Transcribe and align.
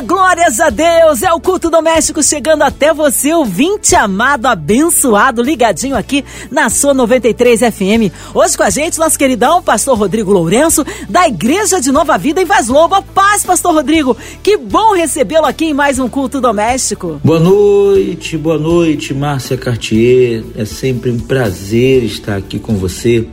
Glórias 0.00 0.60
a 0.60 0.70
Deus! 0.70 1.22
É 1.22 1.32
o 1.32 1.40
culto 1.40 1.68
doméstico 1.68 2.22
chegando 2.22 2.62
até 2.62 2.94
você, 2.94 3.32
ouvinte 3.32 3.96
amado, 3.96 4.46
abençoado, 4.46 5.42
ligadinho 5.42 5.96
aqui 5.96 6.24
na 6.52 6.70
sua 6.70 6.94
93 6.94 7.60
FM. 7.60 8.12
Hoje 8.32 8.56
com 8.56 8.62
a 8.62 8.70
gente, 8.70 8.98
nosso 8.98 9.18
queridão, 9.18 9.60
pastor 9.60 9.98
Rodrigo 9.98 10.32
Lourenço, 10.32 10.84
da 11.08 11.26
Igreja 11.26 11.80
de 11.80 11.90
Nova 11.90 12.16
Vida 12.16 12.40
em 12.40 12.44
Vaz 12.44 12.68
Lobo. 12.68 13.02
Paz, 13.12 13.44
pastor 13.44 13.74
Rodrigo! 13.74 14.16
Que 14.40 14.56
bom 14.56 14.94
recebê-lo 14.94 15.46
aqui 15.46 15.66
em 15.66 15.74
mais 15.74 15.98
um 15.98 16.08
culto 16.08 16.40
doméstico. 16.40 17.20
Boa 17.24 17.40
noite, 17.40 18.36
boa 18.36 18.58
noite, 18.58 19.12
Márcia 19.12 19.56
Cartier. 19.56 20.44
É 20.56 20.64
sempre 20.64 21.10
um 21.10 21.18
prazer 21.18 22.04
estar 22.04 22.36
aqui 22.36 22.60
com 22.60 22.74
você 22.74 23.26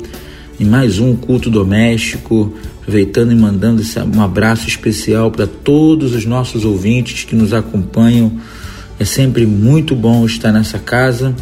em 0.59 0.65
mais 0.65 0.99
um 0.99 1.15
culto 1.15 1.49
doméstico 1.49 2.51
aproveitando 2.85 3.31
e 3.31 3.35
mandando 3.35 3.81
um 4.15 4.21
abraço 4.21 4.67
especial 4.67 5.31
para 5.31 5.47
todos 5.47 6.13
os 6.13 6.23
nossos 6.23 6.63
ouvintes 6.63 7.23
que 7.23 7.35
nos 7.35 7.51
acompanham. 7.51 8.31
É 8.99 9.03
sempre 9.03 9.45
muito 9.45 9.95
bom 9.95 10.23
estar 10.23 10.51
nessa 10.51 10.77
casa 10.77 11.35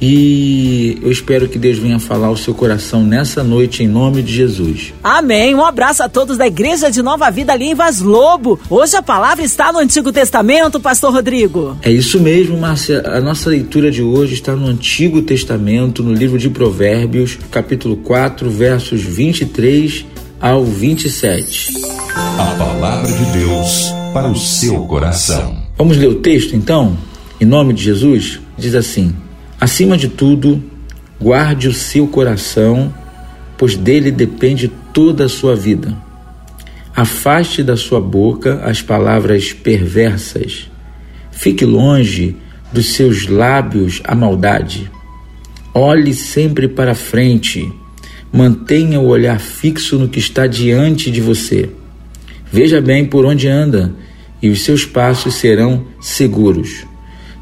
e 0.00 0.98
eu 1.02 1.10
espero 1.10 1.48
que 1.48 1.58
Deus 1.58 1.78
venha 1.78 1.98
falar 1.98 2.30
o 2.30 2.36
seu 2.36 2.54
coração 2.54 3.02
nessa 3.02 3.42
noite 3.42 3.82
em 3.82 3.88
nome 3.88 4.22
de 4.22 4.32
Jesus. 4.32 4.94
Amém. 5.02 5.54
Um 5.54 5.64
abraço 5.64 6.04
a 6.04 6.08
todos 6.08 6.38
da 6.38 6.46
Igreja 6.46 6.88
de 6.88 7.02
Nova 7.02 7.28
Vida 7.30 7.52
ali 7.52 7.70
em 7.70 7.74
Vaz 7.74 8.00
Lobo. 8.00 8.58
Hoje 8.70 8.96
a 8.96 9.02
palavra 9.02 9.44
está 9.44 9.72
no 9.72 9.80
Antigo 9.80 10.12
Testamento, 10.12 10.78
Pastor 10.78 11.12
Rodrigo. 11.12 11.76
É 11.82 11.90
isso 11.90 12.20
mesmo, 12.20 12.56
Márcia. 12.58 13.02
A 13.06 13.20
nossa 13.20 13.50
leitura 13.50 13.90
de 13.90 14.02
hoje 14.02 14.34
está 14.34 14.54
no 14.54 14.66
Antigo 14.68 15.20
Testamento, 15.20 16.02
no 16.02 16.12
livro 16.12 16.38
de 16.38 16.48
Provérbios, 16.48 17.38
capítulo 17.50 17.96
4, 17.96 18.48
versos 18.48 19.02
23 19.02 20.15
ao 20.40 20.64
27. 20.64 21.72
A 22.14 22.54
palavra 22.58 23.10
de 23.10 23.24
Deus 23.38 23.90
para 24.12 24.28
o 24.28 24.36
seu 24.36 24.84
coração. 24.86 25.56
Vamos 25.76 25.96
ler 25.96 26.08
o 26.08 26.16
texto 26.16 26.54
então? 26.54 26.96
Em 27.40 27.44
nome 27.44 27.72
de 27.72 27.82
Jesus, 27.82 28.40
diz 28.56 28.74
assim: 28.74 29.14
Acima 29.60 29.96
de 29.96 30.08
tudo, 30.08 30.62
guarde 31.20 31.68
o 31.68 31.72
seu 31.72 32.06
coração, 32.06 32.92
pois 33.56 33.76
dele 33.76 34.10
depende 34.10 34.68
toda 34.92 35.24
a 35.24 35.28
sua 35.28 35.56
vida. 35.56 35.96
Afaste 36.94 37.62
da 37.62 37.76
sua 37.76 38.00
boca 38.00 38.62
as 38.64 38.80
palavras 38.80 39.52
perversas. 39.52 40.70
Fique 41.30 41.64
longe 41.64 42.36
dos 42.72 42.94
seus 42.94 43.26
lábios 43.26 44.00
a 44.04 44.14
maldade. 44.14 44.90
Olhe 45.74 46.14
sempre 46.14 46.68
para 46.68 46.94
frente 46.94 47.70
Mantenha 48.36 49.00
o 49.00 49.06
olhar 49.06 49.40
fixo 49.40 49.98
no 49.98 50.08
que 50.08 50.18
está 50.18 50.46
diante 50.46 51.10
de 51.10 51.20
você. 51.20 51.70
Veja 52.52 52.80
bem 52.80 53.04
por 53.04 53.24
onde 53.24 53.48
anda 53.48 53.94
e 54.42 54.48
os 54.48 54.62
seus 54.62 54.84
passos 54.84 55.34
serão 55.34 55.86
seguros. 56.00 56.84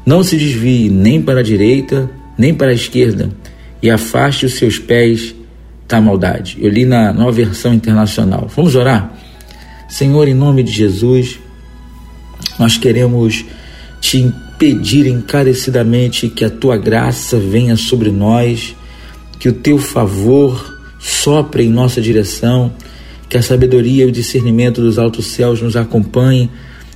Não 0.05 0.23
se 0.23 0.37
desvie 0.37 0.89
nem 0.89 1.21
para 1.21 1.41
a 1.41 1.43
direita 1.43 2.09
nem 2.37 2.53
para 2.53 2.71
a 2.71 2.73
esquerda 2.73 3.29
e 3.81 3.89
afaste 3.89 4.45
os 4.45 4.55
seus 4.55 4.79
pés 4.79 5.35
da 5.87 6.01
maldade. 6.01 6.57
Eu 6.59 6.69
li 6.69 6.85
na 6.85 7.13
nova 7.13 7.31
versão 7.31 7.73
internacional. 7.73 8.49
Vamos 8.55 8.75
orar? 8.75 9.13
Senhor, 9.87 10.27
em 10.27 10.33
nome 10.33 10.63
de 10.63 10.71
Jesus, 10.71 11.39
nós 12.57 12.77
queremos 12.77 13.45
te 14.01 14.33
pedir 14.57 15.05
encarecidamente 15.05 16.29
que 16.29 16.43
a 16.43 16.49
tua 16.49 16.77
graça 16.77 17.37
venha 17.37 17.75
sobre 17.75 18.11
nós, 18.11 18.75
que 19.39 19.49
o 19.49 19.53
teu 19.53 19.77
favor 19.77 20.74
sopre 21.05 21.63
em 21.63 21.69
nossa 21.69 22.01
direção, 22.01 22.73
que 23.29 23.37
a 23.37 23.41
sabedoria 23.41 24.05
e 24.05 24.07
o 24.07 24.11
discernimento 24.11 24.81
dos 24.81 24.97
altos 24.97 25.27
céus 25.27 25.61
nos 25.61 25.75
acompanhem 25.75 26.49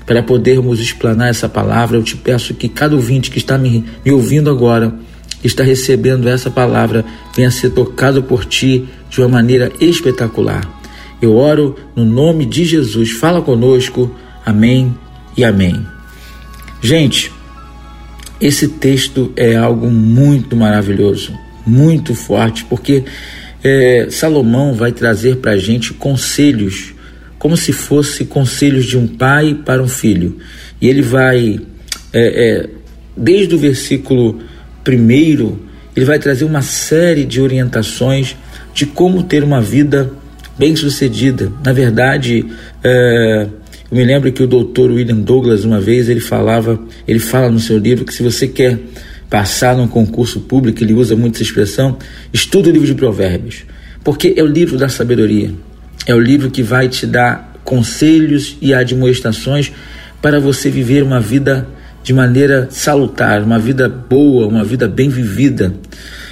para 0.03 0.23
podermos 0.23 0.79
explanar 0.79 1.29
essa 1.29 1.47
palavra. 1.47 1.95
Eu 1.95 2.03
te 2.03 2.17
peço 2.17 2.55
que 2.55 2.67
cada 2.67 2.95
ouvinte 2.95 3.29
que 3.29 3.37
está 3.37 3.55
me, 3.55 3.85
me 4.03 4.11
ouvindo 4.11 4.49
agora, 4.49 4.95
que 5.39 5.45
está 5.45 5.63
recebendo 5.63 6.27
essa 6.27 6.49
palavra, 6.49 7.05
venha 7.35 7.51
ser 7.51 7.69
tocado 7.69 8.23
por 8.23 8.45
ti 8.45 8.89
de 9.11 9.21
uma 9.21 9.29
maneira 9.29 9.71
espetacular. 9.79 10.67
Eu 11.21 11.35
oro 11.35 11.75
no 11.95 12.03
nome 12.03 12.45
de 12.47 12.65
Jesus. 12.65 13.11
Fala 13.11 13.43
conosco. 13.43 14.09
Amém 14.43 14.95
e 15.37 15.43
amém. 15.43 15.85
Gente, 16.81 17.31
esse 18.41 18.67
texto 18.67 19.31
é 19.35 19.55
algo 19.55 19.91
muito 19.91 20.55
maravilhoso, 20.55 21.31
muito 21.67 22.15
forte, 22.15 22.65
porque 22.65 23.03
é, 23.63 24.07
Salomão 24.09 24.73
vai 24.73 24.91
trazer 24.91 25.37
para 25.37 25.51
a 25.51 25.57
gente 25.57 25.93
conselhos, 25.93 26.93
como 27.37 27.55
se 27.55 27.71
fosse 27.71 28.25
conselhos 28.25 28.85
de 28.85 28.97
um 28.97 29.07
pai 29.07 29.57
para 29.65 29.81
um 29.81 29.87
filho. 29.87 30.37
E 30.81 30.87
ele 30.87 31.01
vai, 31.01 31.59
é, 32.13 32.19
é, 32.19 32.69
desde 33.15 33.55
o 33.55 33.57
versículo 33.57 34.39
primeiro, 34.83 35.59
ele 35.95 36.05
vai 36.05 36.19
trazer 36.19 36.45
uma 36.45 36.61
série 36.61 37.25
de 37.25 37.41
orientações 37.41 38.35
de 38.73 38.85
como 38.85 39.23
ter 39.23 39.43
uma 39.43 39.61
vida 39.61 40.11
bem-sucedida. 40.57 41.51
Na 41.63 41.73
verdade, 41.73 42.45
é, 42.83 43.47
eu 43.91 43.97
me 43.97 44.03
lembro 44.03 44.31
que 44.31 44.43
o 44.43 44.47
doutor 44.47 44.91
William 44.91 45.17
Douglas, 45.17 45.63
uma 45.63 45.79
vez, 45.79 46.09
ele 46.09 46.19
falava, 46.19 46.79
ele 47.07 47.19
fala 47.19 47.49
no 47.49 47.59
seu 47.59 47.77
livro 47.77 48.05
que 48.05 48.13
se 48.13 48.21
você 48.21 48.47
quer 48.47 48.77
passar 49.29 49.77
num 49.77 49.87
concurso 49.87 50.41
público, 50.41 50.83
ele 50.83 50.93
usa 50.93 51.15
muito 51.15 51.35
essa 51.35 51.43
expressão, 51.43 51.97
estuda 52.33 52.69
o 52.69 52.71
livro 52.71 52.87
de 52.87 52.95
Provérbios, 52.95 53.63
porque 54.03 54.33
é 54.35 54.43
o 54.43 54.47
livro 54.47 54.77
da 54.77 54.89
sabedoria, 54.89 55.53
é 56.05 56.15
o 56.15 56.19
livro 56.19 56.49
que 56.49 56.63
vai 56.63 56.87
te 56.87 57.05
dar 57.05 57.53
conselhos 57.63 58.57
e 58.61 58.73
admoestações 58.73 59.71
para 60.21 60.39
você 60.39 60.69
viver 60.69 61.03
uma 61.03 61.19
vida 61.19 61.67
de 62.03 62.13
maneira 62.13 62.67
salutar, 62.71 63.43
uma 63.43 63.59
vida 63.59 63.87
boa, 63.87 64.47
uma 64.47 64.63
vida 64.63 64.87
bem 64.87 65.09
vivida. 65.09 65.73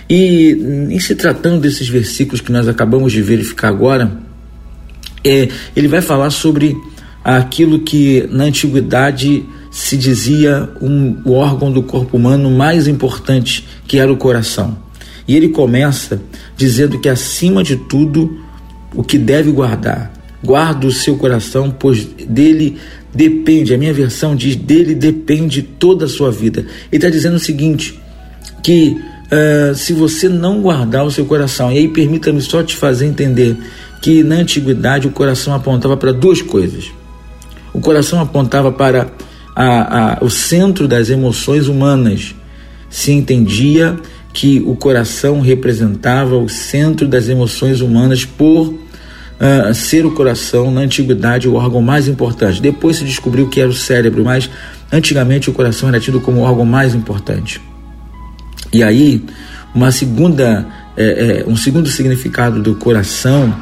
E 0.10 0.52
em 0.90 1.00
se 1.00 1.14
tratando 1.14 1.60
desses 1.60 1.88
versículos 1.88 2.42
que 2.42 2.52
nós 2.52 2.68
acabamos 2.68 3.12
de 3.12 3.22
verificar 3.22 3.68
agora, 3.68 4.12
é, 5.24 5.50
ele 5.76 5.88
vai 5.88 6.02
falar 6.02 6.30
sobre 6.30 6.76
aquilo 7.24 7.80
que 7.82 8.28
na 8.32 8.46
antiguidade 8.46 9.46
se 9.78 9.96
dizia 9.96 10.68
um, 10.82 11.22
o 11.24 11.34
órgão 11.34 11.72
do 11.72 11.84
corpo 11.84 12.18
humano 12.18 12.50
mais 12.50 12.88
importante, 12.88 13.64
que 13.88 14.00
era 14.00 14.12
o 14.12 14.18
coração. 14.18 14.76
E 15.28 15.36
ele 15.36 15.50
começa 15.50 16.20
dizendo 16.58 17.00
que 17.00 17.08
acima 17.08 17.64
de 17.64 17.76
tudo, 17.76 18.40
o 18.96 19.04
que 19.04 19.20
deve 19.20 19.52
guardar, 19.52 20.12
guarda 20.44 20.88
o 20.88 20.92
seu 20.92 21.16
coração, 21.16 21.70
pois 21.70 22.06
dele 22.06 22.78
depende, 23.14 23.72
a 23.72 23.78
minha 23.78 23.94
versão 23.94 24.36
diz, 24.36 24.56
dele 24.56 24.96
depende 24.96 25.62
toda 25.62 26.06
a 26.06 26.10
sua 26.10 26.32
vida. 26.32 26.62
Ele 26.62 26.98
está 26.98 27.12
dizendo 27.12 27.36
o 27.36 27.40
seguinte, 27.40 28.00
que 28.64 29.00
uh, 29.32 29.76
se 29.76 29.94
você 29.94 30.28
não 30.28 30.60
guardar 30.60 31.06
o 31.06 31.12
seu 31.12 31.26
coração, 31.26 31.72
e 31.72 31.78
aí 31.78 31.88
permita-me 31.88 32.42
só 32.42 32.64
te 32.64 32.76
fazer 32.76 33.06
entender 33.06 33.56
que 34.02 34.24
na 34.24 34.38
antiguidade 34.38 35.06
o 35.08 35.12
coração 35.12 35.54
apontava 35.54 35.96
para 35.96 36.12
duas 36.12 36.42
coisas. 36.42 36.92
O 37.72 37.80
coração 37.80 38.20
apontava 38.20 38.72
para 38.72 39.12
a, 39.60 40.20
a, 40.20 40.24
o 40.24 40.30
centro 40.30 40.88
das 40.88 41.10
emoções 41.10 41.68
humanas. 41.68 42.36
Se 42.92 43.12
entendia 43.12 43.98
que 44.32 44.64
o 44.68 44.76
coração 44.76 45.42
representava 45.42 46.38
o 46.38 46.48
centro 46.48 47.08
das 47.08 47.28
emoções 47.28 47.82
humanas 47.82 48.24
por 48.24 48.68
uh, 48.68 49.74
ser 49.74 50.06
o 50.06 50.12
coração, 50.12 50.70
na 50.70 50.82
antiguidade, 50.82 51.50
o 51.50 51.56
órgão 51.56 51.82
mais 51.82 52.08
importante. 52.08 52.62
Depois 52.62 52.98
se 52.98 53.04
descobriu 53.04 53.50
que 53.50 53.60
era 53.60 53.68
o 53.68 53.74
cérebro, 53.74 54.24
mas 54.24 54.48
antigamente 54.92 55.50
o 55.50 55.54
coração 55.54 55.90
era 55.90 56.00
tido 56.00 56.22
como 56.22 56.42
o 56.42 56.44
órgão 56.44 56.64
mais 56.64 56.94
importante. 56.94 57.60
E 58.72 58.84
aí, 58.84 59.24
uma 59.74 59.92
segunda, 59.92 60.68
é, 60.96 61.44
é, 61.44 61.50
um 61.50 61.58
segundo 61.58 61.90
significado 61.90 62.62
do 62.62 62.76
coração 62.76 63.56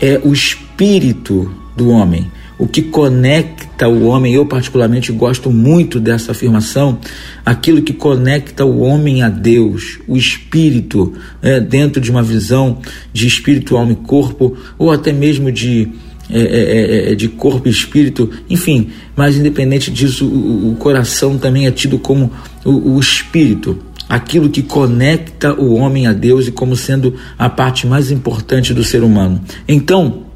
é 0.00 0.18
o 0.24 0.32
espírito 0.32 1.54
do 1.76 1.90
homem 1.90 2.30
o 2.62 2.68
que 2.68 2.80
conecta 2.80 3.88
o 3.88 4.04
homem, 4.04 4.34
eu 4.34 4.46
particularmente 4.46 5.10
gosto 5.10 5.50
muito 5.50 5.98
dessa 5.98 6.30
afirmação, 6.30 6.96
aquilo 7.44 7.82
que 7.82 7.92
conecta 7.92 8.64
o 8.64 8.82
homem 8.82 9.20
a 9.20 9.28
Deus, 9.28 9.98
o 10.06 10.16
espírito, 10.16 11.12
é, 11.42 11.58
dentro 11.58 12.00
de 12.00 12.08
uma 12.08 12.22
visão 12.22 12.78
de 13.12 13.26
espírito, 13.26 13.76
alma 13.76 13.90
e 13.90 13.96
corpo, 13.96 14.56
ou 14.78 14.92
até 14.92 15.12
mesmo 15.12 15.50
de, 15.50 15.88
é, 16.30 16.38
é, 16.38 17.08
é, 17.08 17.12
é 17.12 17.14
de 17.16 17.26
corpo 17.26 17.66
e 17.66 17.70
espírito, 17.72 18.30
enfim, 18.48 18.90
mas 19.16 19.36
independente 19.36 19.90
disso, 19.90 20.24
o, 20.24 20.70
o 20.70 20.76
coração 20.76 21.36
também 21.38 21.66
é 21.66 21.72
tido 21.72 21.98
como 21.98 22.30
o, 22.64 22.94
o 22.94 23.00
espírito, 23.00 23.76
aquilo 24.08 24.48
que 24.48 24.62
conecta 24.62 25.52
o 25.52 25.74
homem 25.74 26.06
a 26.06 26.12
Deus 26.12 26.46
e 26.46 26.52
como 26.52 26.76
sendo 26.76 27.16
a 27.36 27.48
parte 27.48 27.88
mais 27.88 28.12
importante 28.12 28.72
do 28.72 28.84
ser 28.84 29.02
humano. 29.02 29.40
Então, 29.66 30.30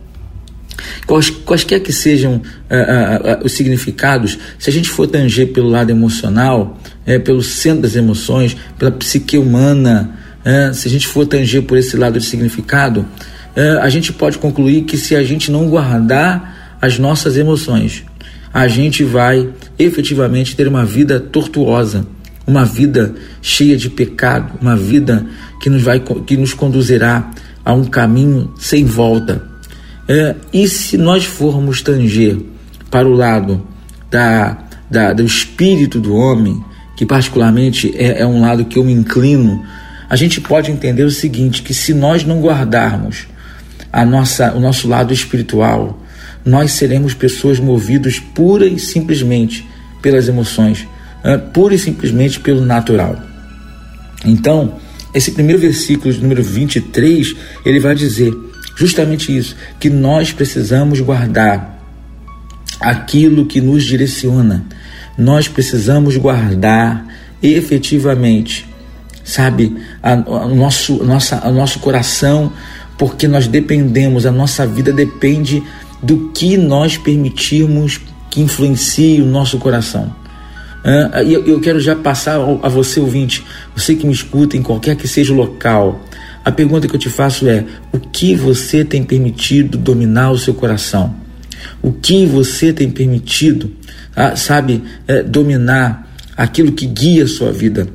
Quais, 1.06 1.30
quaisquer 1.30 1.80
que 1.80 1.92
sejam 1.92 2.34
uh, 2.34 2.38
uh, 2.38 3.42
uh, 3.42 3.44
os 3.44 3.52
significados, 3.52 4.38
se 4.58 4.68
a 4.68 4.72
gente 4.72 4.88
for 4.90 5.06
tanger 5.06 5.52
pelo 5.52 5.68
lado 5.68 5.90
emocional, 5.90 6.78
é, 7.06 7.18
pelo 7.18 7.42
centro 7.42 7.82
das 7.82 7.94
emoções, 7.94 8.56
pela 8.78 8.90
psique 8.90 9.38
humana, 9.38 10.18
é, 10.44 10.72
se 10.72 10.86
a 10.86 10.90
gente 10.90 11.06
for 11.06 11.26
tanger 11.26 11.62
por 11.62 11.78
esse 11.78 11.96
lado 11.96 12.18
de 12.18 12.24
significado, 12.24 13.06
é, 13.54 13.78
a 13.80 13.88
gente 13.88 14.12
pode 14.12 14.38
concluir 14.38 14.82
que 14.82 14.96
se 14.96 15.16
a 15.16 15.22
gente 15.22 15.50
não 15.50 15.68
guardar 15.68 16.76
as 16.80 16.98
nossas 16.98 17.36
emoções, 17.36 18.04
a 18.52 18.68
gente 18.68 19.02
vai 19.02 19.48
efetivamente 19.78 20.54
ter 20.54 20.68
uma 20.68 20.84
vida 20.84 21.18
tortuosa, 21.18 22.06
uma 22.46 22.64
vida 22.64 23.14
cheia 23.42 23.76
de 23.76 23.90
pecado, 23.90 24.58
uma 24.60 24.76
vida 24.76 25.26
que 25.60 25.68
nos, 25.68 25.82
vai, 25.82 26.00
que 26.00 26.36
nos 26.36 26.54
conduzirá 26.54 27.30
a 27.64 27.72
um 27.74 27.84
caminho 27.84 28.52
sem 28.56 28.84
volta. 28.84 29.42
É, 30.08 30.36
e 30.52 30.68
se 30.68 30.96
nós 30.96 31.24
formos 31.24 31.82
tanger 31.82 32.38
para 32.90 33.08
o 33.08 33.12
lado 33.12 33.66
da, 34.10 34.58
da, 34.90 35.12
do 35.12 35.24
espírito 35.24 36.00
do 36.00 36.14
homem, 36.14 36.62
que 36.96 37.04
particularmente 37.04 37.92
é, 37.96 38.22
é 38.22 38.26
um 38.26 38.40
lado 38.40 38.64
que 38.64 38.78
eu 38.78 38.84
me 38.84 38.92
inclino, 38.92 39.64
a 40.08 40.14
gente 40.14 40.40
pode 40.40 40.70
entender 40.70 41.02
o 41.02 41.10
seguinte: 41.10 41.62
que 41.62 41.74
se 41.74 41.92
nós 41.92 42.24
não 42.24 42.40
guardarmos 42.40 43.26
a 43.92 44.04
nossa, 44.04 44.52
o 44.52 44.60
nosso 44.60 44.88
lado 44.88 45.12
espiritual, 45.12 46.00
nós 46.44 46.72
seremos 46.72 47.12
pessoas 47.12 47.58
movidas 47.58 48.20
pura 48.20 48.66
e 48.66 48.78
simplesmente 48.78 49.66
pelas 50.00 50.28
emoções, 50.28 50.86
é, 51.24 51.36
pura 51.36 51.74
e 51.74 51.78
simplesmente 51.78 52.38
pelo 52.38 52.64
natural. 52.64 53.16
Então, 54.24 54.74
esse 55.12 55.32
primeiro 55.32 55.60
versículo, 55.60 56.14
número 56.14 56.42
23, 56.42 57.34
ele 57.64 57.80
vai 57.80 57.94
dizer 57.94 58.32
justamente 58.76 59.36
isso, 59.36 59.56
que 59.80 59.90
nós 59.90 60.30
precisamos 60.32 61.00
guardar 61.00 61.76
aquilo 62.78 63.46
que 63.46 63.60
nos 63.60 63.84
direciona. 63.84 64.64
Nós 65.18 65.48
precisamos 65.48 66.16
guardar 66.16 67.06
efetivamente, 67.42 68.66
sabe, 69.24 69.76
a, 70.02 70.12
a 70.12 70.46
nosso, 70.46 71.02
nossa, 71.02 71.50
nosso 71.50 71.80
coração, 71.80 72.52
porque 72.98 73.26
nós 73.26 73.48
dependemos, 73.48 74.26
a 74.26 74.30
nossa 74.30 74.66
vida 74.66 74.92
depende 74.92 75.62
do 76.02 76.30
que 76.34 76.56
nós 76.56 76.96
permitirmos 76.98 78.00
que 78.30 78.42
influencie 78.42 79.20
o 79.22 79.26
nosso 79.26 79.58
coração. 79.58 80.14
Eu, 81.26 81.44
eu 81.44 81.60
quero 81.60 81.80
já 81.80 81.96
passar 81.96 82.36
a 82.62 82.68
você, 82.68 83.00
ouvinte, 83.00 83.44
você 83.74 83.96
que 83.96 84.06
me 84.06 84.12
escuta 84.12 84.56
em 84.56 84.62
qualquer 84.62 84.94
que 84.94 85.08
seja 85.08 85.32
o 85.32 85.36
local, 85.36 86.00
a 86.46 86.52
pergunta 86.52 86.86
que 86.86 86.94
eu 86.94 87.00
te 87.00 87.10
faço 87.10 87.48
é: 87.48 87.64
o 87.92 87.98
que 87.98 88.36
você 88.36 88.84
tem 88.84 89.02
permitido 89.02 89.76
dominar 89.76 90.30
o 90.30 90.38
seu 90.38 90.54
coração? 90.54 91.12
O 91.82 91.90
que 91.90 92.24
você 92.24 92.72
tem 92.72 92.88
permitido, 92.88 93.72
ah, 94.14 94.36
sabe, 94.36 94.80
é, 95.08 95.24
dominar 95.24 96.08
aquilo 96.36 96.70
que 96.70 96.86
guia 96.86 97.24
a 97.24 97.26
sua 97.26 97.50
vida? 97.50 97.88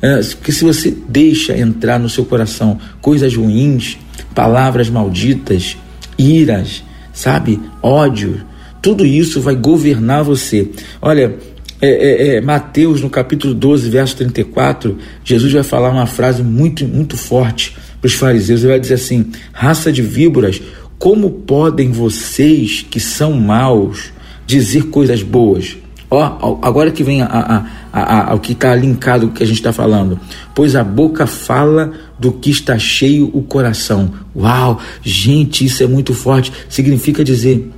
É, 0.00 0.20
porque 0.20 0.52
se 0.52 0.62
você 0.62 0.96
deixa 1.08 1.58
entrar 1.58 1.98
no 1.98 2.08
seu 2.08 2.24
coração 2.24 2.78
coisas 3.00 3.34
ruins, 3.34 3.98
palavras 4.32 4.88
malditas, 4.88 5.76
iras, 6.16 6.84
sabe, 7.12 7.60
ódio, 7.82 8.40
tudo 8.80 9.04
isso 9.04 9.40
vai 9.40 9.56
governar 9.56 10.22
você. 10.22 10.70
Olha, 11.02 11.34
é, 11.82 11.88
é, 11.88 12.36
é, 12.36 12.40
Mateus, 12.40 13.00
no 13.00 13.10
capítulo 13.10 13.52
12, 13.52 13.90
verso 13.90 14.16
34, 14.16 14.96
Jesus 15.24 15.52
vai 15.52 15.64
falar 15.64 15.90
uma 15.90 16.06
frase 16.06 16.44
muito, 16.44 16.86
muito 16.86 17.16
forte 17.16 17.74
para 18.00 18.08
os 18.08 18.14
fariseus. 18.14 18.60
Ele 18.60 18.72
vai 18.72 18.80
dizer 18.80 18.94
assim: 18.94 19.30
raça 19.52 19.92
de 19.92 20.02
víboras, 20.02 20.60
como 20.98 21.30
podem 21.30 21.90
vocês 21.90 22.84
que 22.88 23.00
são 23.00 23.32
maus 23.32 24.12
dizer 24.46 24.84
coisas 24.84 25.22
boas? 25.22 25.76
Ó, 26.08 26.58
agora 26.62 26.92
que 26.92 27.02
vem 27.02 27.20
a, 27.20 27.26
a, 27.26 27.66
a, 27.92 28.30
a, 28.30 28.34
o 28.34 28.38
que 28.38 28.52
está 28.52 28.74
linkado 28.76 29.26
o 29.26 29.30
que 29.30 29.42
a 29.42 29.46
gente 29.46 29.56
está 29.56 29.72
falando. 29.72 30.18
Pois 30.54 30.76
a 30.76 30.84
boca 30.84 31.26
fala 31.26 31.92
do 32.18 32.30
que 32.32 32.50
está 32.50 32.78
cheio 32.78 33.28
o 33.34 33.42
coração. 33.42 34.12
Uau, 34.34 34.80
gente, 35.02 35.64
isso 35.64 35.82
é 35.82 35.86
muito 35.86 36.14
forte. 36.14 36.52
Significa 36.68 37.24
dizer 37.24 37.70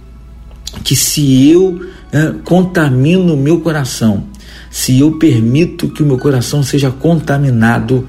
que 0.84 0.94
se 0.94 1.50
eu 1.50 1.80
é, 2.12 2.34
contamino 2.44 3.32
o 3.32 3.36
meu 3.36 3.60
coração, 3.60 4.24
se 4.70 5.00
eu 5.00 5.12
permito 5.12 5.88
que 5.88 6.02
o 6.02 6.06
meu 6.06 6.18
coração 6.18 6.62
seja 6.62 6.90
contaminado, 6.90 8.06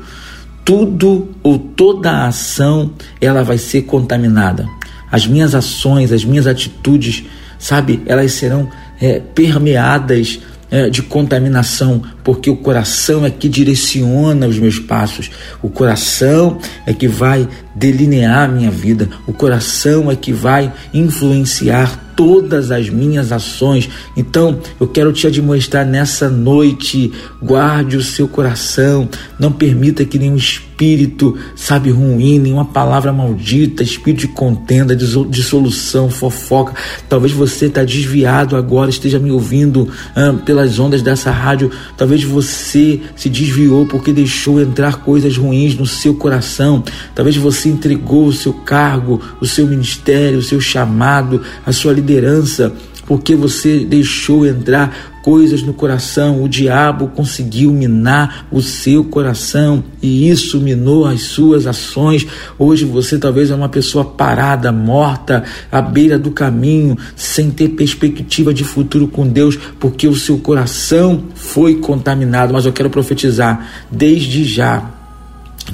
tudo 0.69 1.30
ou 1.42 1.57
toda 1.57 2.12
a 2.12 2.27
ação 2.27 2.92
ela 3.19 3.44
vai 3.44 3.57
ser 3.57 3.81
contaminada. 3.81 4.68
As 5.12 5.25
minhas 5.25 5.56
ações, 5.56 6.12
as 6.12 6.24
minhas 6.24 6.45
atitudes, 6.45 7.24
sabe, 7.57 8.04
elas 8.06 8.33
serão 8.33 8.69
é, 9.01 9.19
permeadas 9.19 10.39
é, 10.69 10.88
de 10.88 11.01
contaminação, 11.01 12.04
porque 12.24 12.51
o 12.51 12.56
coração 12.56 13.25
é 13.25 13.31
que 13.31 13.50
direciona 13.50 14.45
os 14.45 14.60
meus 14.60 14.77
passos, 14.77 15.31
o 15.60 15.71
coração 15.71 16.60
é 16.86 16.94
que 16.94 17.07
vai 17.07 17.50
delinear 17.74 18.44
a 18.44 18.48
minha 18.48 18.69
vida, 18.69 19.10
o 19.25 19.33
coração 19.33 20.12
é 20.12 20.16
que 20.16 20.31
vai 20.31 20.71
influenciar 20.94 22.08
todas 22.19 22.69
as 22.69 22.89
minhas 22.89 23.31
ações. 23.31 23.89
Então, 24.18 24.60
eu 24.77 24.86
quero 24.86 25.13
te 25.13 25.25
admoestar 25.25 25.86
nessa 25.86 26.27
noite, 26.27 27.13
guarde 27.42 27.95
o 27.95 28.04
seu 28.04 28.27
coração, 28.27 29.07
não 29.39 29.54
permita 29.54 30.04
que 30.04 30.19
nenhum 30.19 30.36
espírito, 30.36 31.38
sabe, 31.56 31.89
ruim, 31.89 32.38
nenhuma 32.38 32.66
palavra 32.66 33.13
maldita, 33.13 33.83
espírito 33.83 34.19
de 34.19 34.27
contenda, 34.27 34.94
dissolução, 34.98 36.10
fofoca. 36.10 36.74
Talvez 37.07 37.31
você 37.31 37.68
está 37.68 37.86
desviado 37.86 38.57
agora, 38.57 38.89
esteja 38.89 39.18
me 39.18 39.31
ouvindo 39.31 39.88
ah, 40.13 40.33
pelas 40.44 40.77
ondas 40.77 41.01
dessa 41.01 41.31
rádio. 41.31 41.71
Talvez 41.95 42.21
você 42.21 43.00
se 43.16 43.30
desviou 43.30 43.86
porque 43.86 44.12
deixou 44.12 44.60
entrar 44.60 44.98
coisas 44.98 45.38
ruins 45.38 45.74
no 45.74 45.86
seu 45.86 46.13
coração. 46.16 46.83
Talvez 47.16 47.38
você 47.38 47.69
entregou 47.69 48.27
o 48.27 48.33
seu 48.33 48.51
cargo, 48.51 49.21
o 49.39 49.45
seu 49.45 49.66
ministério, 49.66 50.39
o 50.39 50.44
seu 50.44 50.60
chamado, 50.60 51.42
a 51.66 51.71
sua 51.71 51.94
liderança 51.94 52.08
liderança, 52.09 52.73
porque 53.06 53.35
você 53.35 53.79
deixou 53.85 54.45
entrar 54.45 55.19
coisas 55.23 55.61
no 55.61 55.73
coração. 55.73 56.44
O 56.44 56.50
diabo 56.50 57.07
conseguiu 57.07 57.71
minar 57.71 58.47
o 58.51 58.61
seu 58.61 59.03
coração 59.03 59.83
e 60.01 60.29
isso 60.29 60.59
minou 60.59 61.06
as 61.06 61.21
suas 61.21 61.65
ações. 61.67 62.25
Hoje 62.57 62.85
você 62.85 63.17
talvez 63.17 63.51
é 63.51 63.56
uma 63.56 63.69
pessoa 63.69 64.06
parada, 64.06 64.71
morta, 64.71 65.44
à 65.71 65.81
beira 65.81 66.19
do 66.19 66.31
caminho, 66.31 66.97
sem 67.15 67.50
ter 67.50 67.69
perspectiva 67.69 68.53
de 68.53 68.63
futuro 68.63 69.07
com 69.07 69.27
Deus, 69.27 69.57
porque 69.79 70.07
o 70.07 70.15
seu 70.15 70.38
coração 70.38 71.23
foi 71.35 71.75
contaminado. 71.75 72.54
Mas 72.54 72.66
eu 72.66 72.73
quero 72.73 72.89
profetizar 72.89 73.87
desde 73.92 74.44
já 74.44 74.98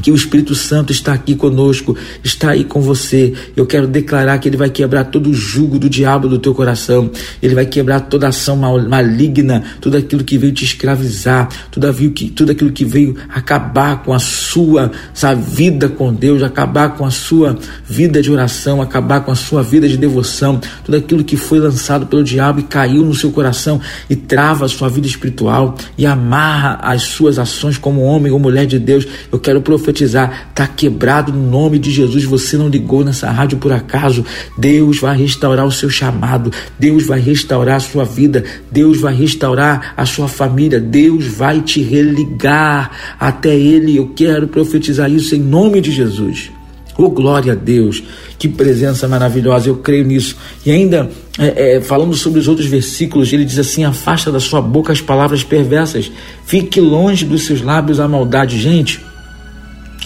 que 0.01 0.11
o 0.11 0.15
Espírito 0.15 0.53
Santo 0.55 0.91
está 0.91 1.13
aqui 1.13 1.35
conosco, 1.35 1.97
está 2.23 2.51
aí 2.51 2.63
com 2.63 2.81
você. 2.81 3.33
Eu 3.55 3.65
quero 3.65 3.87
declarar 3.87 4.37
que 4.39 4.47
ele 4.47 4.57
vai 4.57 4.69
quebrar 4.69 5.05
todo 5.05 5.29
o 5.29 5.33
jugo 5.33 5.79
do 5.79 5.89
diabo 5.89 6.27
do 6.27 6.39
teu 6.39 6.53
coração. 6.53 7.09
Ele 7.41 7.55
vai 7.55 7.65
quebrar 7.65 8.01
toda 8.01 8.27
ação 8.27 8.55
maligna, 8.55 9.63
tudo 9.81 9.97
aquilo 9.97 10.23
que 10.23 10.37
veio 10.37 10.53
te 10.53 10.63
escravizar, 10.63 11.49
tudo 11.71 11.87
aquilo 11.87 12.11
que, 12.11 12.29
tudo 12.29 12.51
aquilo 12.51 12.71
que 12.71 12.85
veio 12.85 13.15
acabar 13.29 14.03
com 14.03 14.13
a 14.13 14.19
sua 14.19 14.91
vida 15.35 15.89
com 15.89 16.13
Deus, 16.13 16.43
acabar 16.43 16.95
com 16.95 17.05
a 17.05 17.11
sua 17.11 17.57
vida 17.87 18.21
de 18.21 18.31
oração, 18.31 18.81
acabar 18.81 19.21
com 19.21 19.31
a 19.31 19.35
sua 19.35 19.63
vida 19.63 19.87
de 19.87 19.97
devoção, 19.97 20.59
tudo 20.83 20.97
aquilo 20.97 21.23
que 21.23 21.37
foi 21.37 21.59
lançado 21.59 22.05
pelo 22.05 22.23
diabo 22.23 22.59
e 22.59 22.63
caiu 22.63 23.03
no 23.03 23.13
seu 23.13 23.31
coração 23.31 23.81
e 24.09 24.15
trava 24.15 24.65
a 24.65 24.69
sua 24.69 24.89
vida 24.89 25.07
espiritual 25.07 25.75
e 25.97 26.05
amarra 26.05 26.79
as 26.81 27.03
suas 27.03 27.39
ações 27.39 27.77
como 27.77 28.01
homem 28.01 28.31
ou 28.31 28.39
mulher 28.39 28.65
de 28.65 28.77
Deus. 28.77 29.07
Eu 29.31 29.39
quero 29.39 29.61
profetizar 29.61 29.84
profetizar, 29.85 30.47
está 30.49 30.65
quebrado 30.65 31.31
no 31.31 31.49
nome 31.49 31.77
de 31.77 31.91
Jesus. 31.91 32.23
Você 32.23 32.57
não 32.57 32.67
ligou 32.67 33.05
nessa 33.05 33.29
rádio 33.29 33.59
por 33.59 33.71
acaso. 33.71 34.25
Deus 34.57 34.99
vai 34.99 35.15
restaurar 35.15 35.65
o 35.65 35.71
seu 35.71 35.89
chamado, 35.89 36.51
Deus 36.79 37.05
vai 37.05 37.19
restaurar 37.19 37.75
a 37.75 37.79
sua 37.79 38.03
vida, 38.03 38.43
Deus 38.71 38.99
vai 38.99 39.13
restaurar 39.13 39.93
a 39.95 40.05
sua 40.05 40.27
família, 40.27 40.79
Deus 40.79 41.27
vai 41.27 41.61
te 41.61 41.81
religar 41.81 43.15
até 43.19 43.55
Ele. 43.55 43.95
Eu 43.95 44.07
quero 44.15 44.47
profetizar 44.47 45.11
isso 45.11 45.35
em 45.35 45.39
nome 45.39 45.79
de 45.79 45.91
Jesus. 45.91 46.51
Oh, 46.97 47.09
glória 47.09 47.51
a 47.51 47.55
Deus, 47.55 48.01
que 48.39 48.47
presença 48.47 49.05
maravilhosa, 49.05 49.67
eu 49.67 49.75
creio 49.75 50.05
nisso. 50.05 50.37
E 50.65 50.71
ainda, 50.71 51.09
é, 51.37 51.75
é, 51.75 51.81
falando 51.81 52.15
sobre 52.15 52.39
os 52.39 52.47
outros 52.47 52.67
versículos, 52.67 53.33
ele 53.33 53.43
diz 53.43 53.59
assim: 53.59 53.83
afasta 53.83 54.31
da 54.31 54.39
sua 54.39 54.61
boca 54.61 54.93
as 54.93 55.01
palavras 55.01 55.43
perversas, 55.43 56.09
fique 56.45 56.79
longe 56.79 57.25
dos 57.25 57.45
seus 57.45 57.61
lábios 57.61 57.99
a 57.99 58.07
maldade. 58.07 58.57
Gente, 58.57 59.01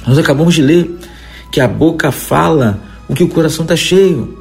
nós 0.08 0.18
acabamos 0.18 0.54
de 0.56 0.62
ler 0.62 0.98
que 1.52 1.60
a 1.60 1.68
boca 1.68 2.12
fala 2.12 2.80
o 3.08 3.16
que 3.16 3.24
o 3.24 3.28
coração 3.28 3.64
está 3.64 3.76
cheio. 3.76 4.38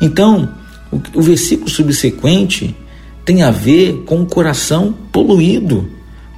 Então, 0.00 0.48
o, 0.90 1.00
o 1.14 1.22
versículo 1.22 1.68
subsequente 1.68 2.76
tem 3.24 3.42
a 3.42 3.50
ver 3.50 4.04
com 4.06 4.20
o 4.22 4.26
coração 4.26 4.94
poluído, 5.10 5.88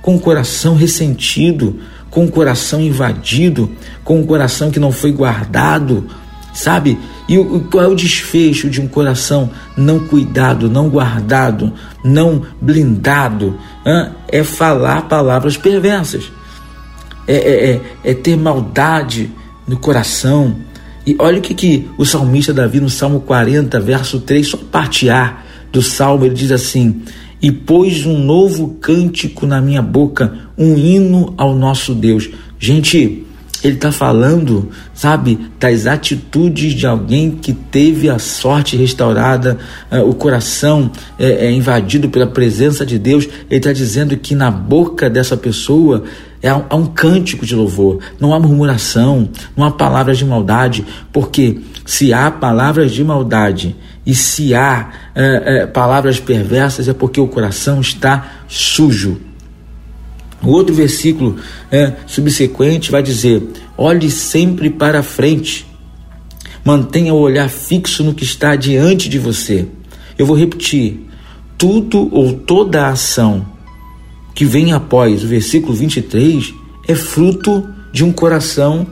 com 0.00 0.16
o 0.16 0.20
coração 0.20 0.74
ressentido, 0.74 1.78
com 2.10 2.24
o 2.24 2.30
coração 2.30 2.80
invadido, 2.80 3.70
com 4.04 4.20
o 4.20 4.26
coração 4.26 4.70
que 4.70 4.80
não 4.80 4.92
foi 4.92 5.12
guardado, 5.12 6.06
sabe? 6.54 6.98
E 7.28 7.36
o, 7.38 7.60
qual 7.70 7.84
é 7.84 7.88
o 7.88 7.94
desfecho 7.94 8.70
de 8.70 8.80
um 8.80 8.86
coração 8.86 9.50
não 9.76 9.98
cuidado, 10.00 10.70
não 10.70 10.88
guardado, 10.88 11.72
não 12.04 12.42
blindado? 12.60 13.58
Hein? 13.84 14.10
É 14.28 14.42
falar 14.44 15.02
palavras 15.02 15.56
perversas, 15.56 16.30
é, 17.26 17.34
é, 17.34 17.70
é, 17.70 17.80
é 18.10 18.14
ter 18.14 18.36
maldade 18.36 19.30
no 19.66 19.76
coração. 19.76 20.56
E 21.06 21.16
olha 21.18 21.38
o 21.38 21.42
que, 21.42 21.54
que 21.54 21.88
o 21.96 22.04
salmista 22.04 22.52
Davi, 22.52 22.80
no 22.80 22.90
Salmo 22.90 23.20
40, 23.20 23.78
verso 23.80 24.20
3, 24.20 24.46
só 24.46 24.56
parte 24.56 25.08
A 25.08 25.38
do 25.72 25.82
salmo, 25.82 26.24
ele 26.24 26.34
diz 26.34 26.50
assim: 26.50 27.02
E 27.40 27.50
pôs 27.52 28.06
um 28.06 28.18
novo 28.18 28.76
cântico 28.80 29.46
na 29.46 29.60
minha 29.60 29.82
boca, 29.82 30.32
um 30.56 30.76
hino 30.76 31.34
ao 31.36 31.54
nosso 31.54 31.94
Deus. 31.94 32.28
Gente, 32.58 33.26
ele 33.62 33.74
está 33.74 33.90
falando, 33.90 34.70
sabe, 34.94 35.38
das 35.58 35.86
atitudes 35.86 36.72
de 36.72 36.86
alguém 36.86 37.30
que 37.30 37.52
teve 37.52 38.08
a 38.08 38.18
sorte 38.18 38.76
restaurada, 38.76 39.58
uh, 39.90 40.08
o 40.08 40.14
coração 40.14 40.90
é, 41.18 41.46
é, 41.46 41.52
invadido 41.52 42.08
pela 42.08 42.26
presença 42.26 42.84
de 42.84 42.98
Deus. 42.98 43.24
Ele 43.50 43.58
está 43.58 43.72
dizendo 43.72 44.16
que 44.16 44.34
na 44.34 44.50
boca 44.50 45.08
dessa 45.08 45.36
pessoa 45.36 46.04
há 46.48 46.76
um 46.76 46.86
cântico 46.86 47.46
de 47.46 47.54
louvor, 47.54 48.00
não 48.20 48.34
há 48.34 48.38
murmuração, 48.38 49.28
não 49.56 49.64
há 49.64 49.70
palavras 49.70 50.18
de 50.18 50.24
maldade, 50.24 50.84
porque 51.12 51.60
se 51.84 52.12
há 52.12 52.30
palavras 52.30 52.92
de 52.92 53.02
maldade 53.02 53.76
e 54.04 54.14
se 54.14 54.54
há 54.54 54.90
é, 55.14 55.62
é, 55.62 55.66
palavras 55.66 56.20
perversas 56.20 56.88
é 56.88 56.92
porque 56.92 57.20
o 57.20 57.26
coração 57.26 57.80
está 57.80 58.44
sujo. 58.48 59.20
O 60.42 60.50
outro 60.50 60.74
versículo 60.74 61.36
é, 61.70 61.92
subsequente 62.06 62.90
vai 62.90 63.02
dizer: 63.02 63.42
olhe 63.76 64.10
sempre 64.10 64.70
para 64.70 65.02
frente, 65.02 65.66
mantenha 66.64 67.14
o 67.14 67.18
olhar 67.18 67.48
fixo 67.48 68.04
no 68.04 68.14
que 68.14 68.24
está 68.24 68.54
diante 68.54 69.08
de 69.08 69.18
você. 69.18 69.66
Eu 70.18 70.26
vou 70.26 70.36
repetir: 70.36 71.08
tudo 71.56 72.08
ou 72.14 72.34
toda 72.34 72.88
ação 72.88 73.55
que 74.36 74.44
vem 74.44 74.72
após 74.72 75.24
o 75.24 75.26
versículo 75.26 75.74
23 75.74 76.54
é 76.86 76.94
fruto 76.94 77.68
de 77.90 78.04
um 78.04 78.12
coração 78.12 78.86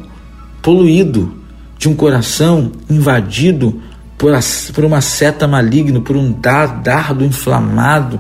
poluído, 0.61 1.33
de 1.79 1.89
um 1.89 1.95
coração 1.95 2.73
invadido 2.91 3.81
por, 4.19 4.33
por 4.75 4.85
uma 4.85 5.01
seta 5.01 5.47
maligna, 5.47 6.01
por 6.01 6.17
um 6.17 6.33
dardo 6.33 7.25
inflamado, 7.25 8.19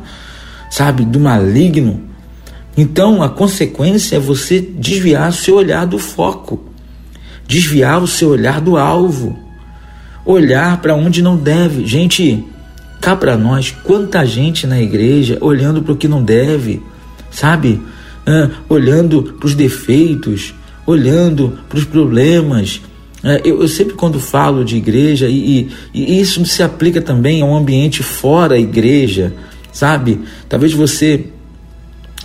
sabe, 0.70 1.04
do 1.04 1.18
maligno 1.18 2.14
então 2.76 3.22
a 3.22 3.28
consequência 3.28 4.16
é 4.16 4.20
você 4.20 4.60
desviar 4.60 5.30
o 5.30 5.32
seu 5.32 5.54
olhar 5.54 5.86
do 5.86 5.98
foco, 5.98 6.64
desviar 7.46 8.02
o 8.02 8.06
seu 8.06 8.30
olhar 8.30 8.60
do 8.60 8.76
alvo, 8.76 9.38
olhar 10.24 10.80
para 10.80 10.94
onde 10.94 11.22
não 11.22 11.36
deve. 11.36 11.86
Gente, 11.86 12.44
cá 13.00 13.14
para 13.14 13.36
nós, 13.36 13.70
quanta 13.84 14.26
gente 14.26 14.66
na 14.66 14.80
igreja 14.80 15.38
olhando 15.40 15.82
para 15.82 15.92
o 15.92 15.96
que 15.96 16.08
não 16.08 16.22
deve, 16.22 16.82
sabe? 17.34 17.82
Ah, 18.26 18.48
olhando 18.68 19.22
para 19.38 19.46
os 19.46 19.54
defeitos, 19.54 20.54
olhando 20.86 21.58
para 21.68 21.78
os 21.78 21.84
problemas. 21.84 22.80
Ah, 23.22 23.40
eu, 23.44 23.60
eu, 23.60 23.68
sempre 23.68 23.94
quando 23.94 24.18
falo 24.18 24.64
de 24.64 24.76
igreja, 24.76 25.28
e, 25.28 25.68
e, 25.92 26.02
e 26.02 26.20
isso 26.20 26.44
se 26.46 26.62
aplica 26.62 27.02
também 27.02 27.42
a 27.42 27.44
um 27.44 27.56
ambiente 27.56 28.02
fora 28.02 28.54
a 28.54 28.58
igreja, 28.58 29.34
sabe? 29.72 30.20
Talvez 30.48 30.72
você 30.72 31.26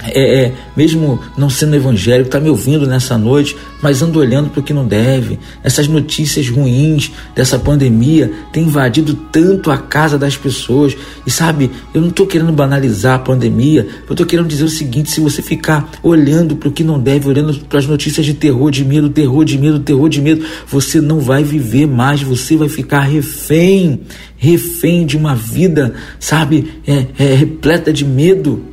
é, 0.04 0.44
é, 0.44 0.54
mesmo 0.78 1.20
não 1.38 1.50
sendo 1.50 1.76
evangélico, 1.76 2.28
está 2.28 2.40
me 2.40 2.50
ouvindo 2.50 2.88
nessa 2.88 3.18
noite, 3.18 3.56
mas 3.82 4.02
ando 4.02 4.20
olhando 4.20 4.50
para 4.50 4.62
o 4.62 4.64
que 4.64 4.74
não 4.74 4.88
deve. 4.88 5.38
Essas 5.62 5.88
notícias 5.88 6.48
ruins 6.50 7.12
dessa 7.36 7.60
pandemia 7.60 8.32
têm 8.54 8.64
invadido 8.64 9.14
tanto 9.14 9.70
a 9.70 9.78
casa 9.78 10.18
das 10.18 10.38
pessoas. 10.38 10.96
E 11.26 11.32
sabe, 11.32 11.70
eu 11.94 12.02
não 12.02 12.10
estou 12.10 12.26
querendo 12.26 12.52
banalizar 12.54 13.16
a 13.16 13.20
pandemia, 13.20 13.88
eu 14.08 14.14
estou 14.14 14.26
querendo 14.26 14.48
dizer 14.48 14.64
o 14.64 14.70
seguinte: 14.70 15.12
se 15.12 15.20
você 15.20 15.42
ficar 15.42 15.90
olhando 16.02 16.56
para 16.56 16.70
o 16.70 16.72
que 16.72 16.84
não 16.84 17.00
deve, 17.00 17.28
olhando 17.28 17.54
para 17.66 17.80
as 17.80 17.86
notícias 17.86 18.26
de 18.26 18.34
terror, 18.34 18.72
de 18.72 18.86
medo, 18.86 19.10
terror, 19.10 19.44
de 19.44 19.58
medo, 19.58 19.80
terror, 19.80 20.08
de 20.08 20.22
medo, 20.22 20.46
você 20.66 21.02
não 21.02 21.20
vai 21.20 21.44
viver 21.44 21.88
mais, 21.88 22.22
você 22.22 22.56
vai 22.56 22.70
ficar 22.70 23.02
refém, 23.02 24.02
refém 24.38 25.06
de 25.06 25.18
uma 25.18 25.36
vida, 25.36 25.94
sabe, 26.20 26.74
é, 26.88 27.06
é 27.18 27.36
repleta 27.36 27.92
de 27.92 28.06
medo. 28.06 28.69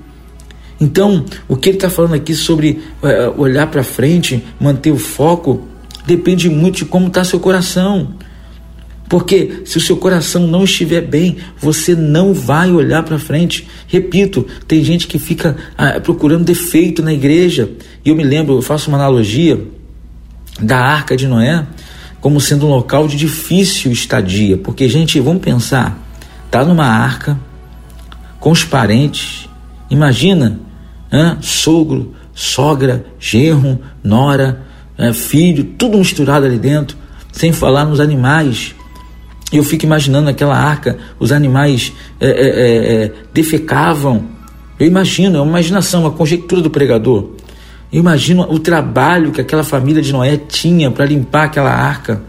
Então, 0.80 1.25
o 1.49 1.56
que 1.56 1.71
ele 1.71 1.76
está 1.78 1.88
falando 1.88 2.14
aqui 2.14 2.35
sobre 2.35 2.83
é, 3.02 3.28
olhar 3.37 3.66
para 3.68 3.83
frente, 3.83 4.45
manter 4.61 4.90
o 4.90 4.99
foco, 4.99 5.66
depende 6.06 6.49
muito 6.50 6.78
de 6.78 6.85
como 6.85 7.09
está 7.09 7.25
seu 7.25 7.40
coração. 7.40 8.14
Porque 9.09 9.62
se 9.64 9.78
o 9.78 9.80
seu 9.80 9.97
coração 9.97 10.47
não 10.47 10.64
estiver 10.64 11.00
bem, 11.00 11.37
você 11.59 11.95
não 11.95 12.35
vai 12.35 12.71
olhar 12.73 13.02
para 13.04 13.18
frente. 13.18 13.66
Repito, 13.87 14.47
tem 14.66 14.83
gente 14.83 15.06
que 15.06 15.18
fica 15.18 15.56
ah, 15.78 16.00
procurando 16.00 16.45
defeito 16.45 17.02
na 17.02 17.12
igreja. 17.12 17.71
E 18.04 18.09
eu 18.09 18.16
me 18.16 18.25
lembro, 18.25 18.56
eu 18.56 18.62
faço 18.62 18.88
uma 18.88 18.99
analogia 18.99 19.61
da 20.61 20.78
arca 20.78 21.16
de 21.16 21.26
Noé 21.26 21.64
como 22.21 22.40
sendo 22.40 22.66
um 22.66 22.71
local 22.71 23.06
de 23.06 23.16
difícil 23.16 23.92
estadia. 23.92 24.56
Porque, 24.56 24.88
gente, 24.88 25.21
vamos 25.21 25.40
pensar, 25.42 25.97
tá 26.50 26.64
numa 26.64 26.87
arca 26.87 27.38
com 28.40 28.50
os 28.50 28.64
parentes. 28.64 29.49
Imagina 29.88 30.65
Hã? 31.16 31.38
sogro, 31.40 32.14
sogra, 32.35 33.06
genro, 33.18 33.78
nora, 34.04 34.66
é, 34.99 35.14
filho, 35.14 35.64
tudo 35.64 35.96
misturado 35.96 36.44
ali 36.44 36.58
dentro, 36.58 36.94
sem 37.32 37.54
falar 37.54 37.87
nos 37.87 38.00
animais. 38.00 38.75
Eu 39.50 39.64
fico 39.64 39.87
imaginando 39.87 40.28
aquela 40.28 40.54
arca, 40.54 40.99
os 41.18 41.32
animais 41.32 41.90
é, 42.20 42.26
é, 42.26 42.30
é, 42.30 43.04
é 43.04 43.12
defecavam. 43.32 44.26
Eu 44.78 44.87
imagino, 44.87 45.38
é 45.38 45.40
uma 45.40 45.52
imaginação, 45.52 46.02
uma 46.02 46.11
conjectura 46.11 46.61
do 46.61 46.68
pregador. 46.68 47.30
Eu 47.90 48.00
imagino 48.00 48.42
o 48.42 48.58
trabalho 48.58 49.32
que 49.32 49.40
aquela 49.40 49.64
família 49.64 50.02
de 50.02 50.12
Noé 50.12 50.37
tinha 50.37 50.90
para 50.90 51.06
limpar 51.06 51.44
aquela 51.44 51.70
arca. 51.70 52.20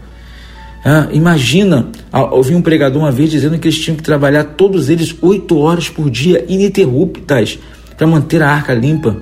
Ah, 0.82 1.08
imagina, 1.12 1.88
ouvi 2.30 2.54
um 2.54 2.62
pregador 2.62 3.02
uma 3.02 3.10
vez 3.10 3.30
dizendo 3.30 3.58
que 3.58 3.68
eles 3.68 3.78
tinham 3.78 3.96
que 3.96 4.02
trabalhar 4.02 4.44
todos 4.44 4.88
eles 4.88 5.14
oito 5.20 5.58
horas 5.58 5.90
por 5.90 6.08
dia, 6.08 6.46
ininterruptas, 6.48 7.58
para 7.98 8.06
manter 8.06 8.40
a 8.40 8.48
arca 8.48 8.72
limpa. 8.72 9.16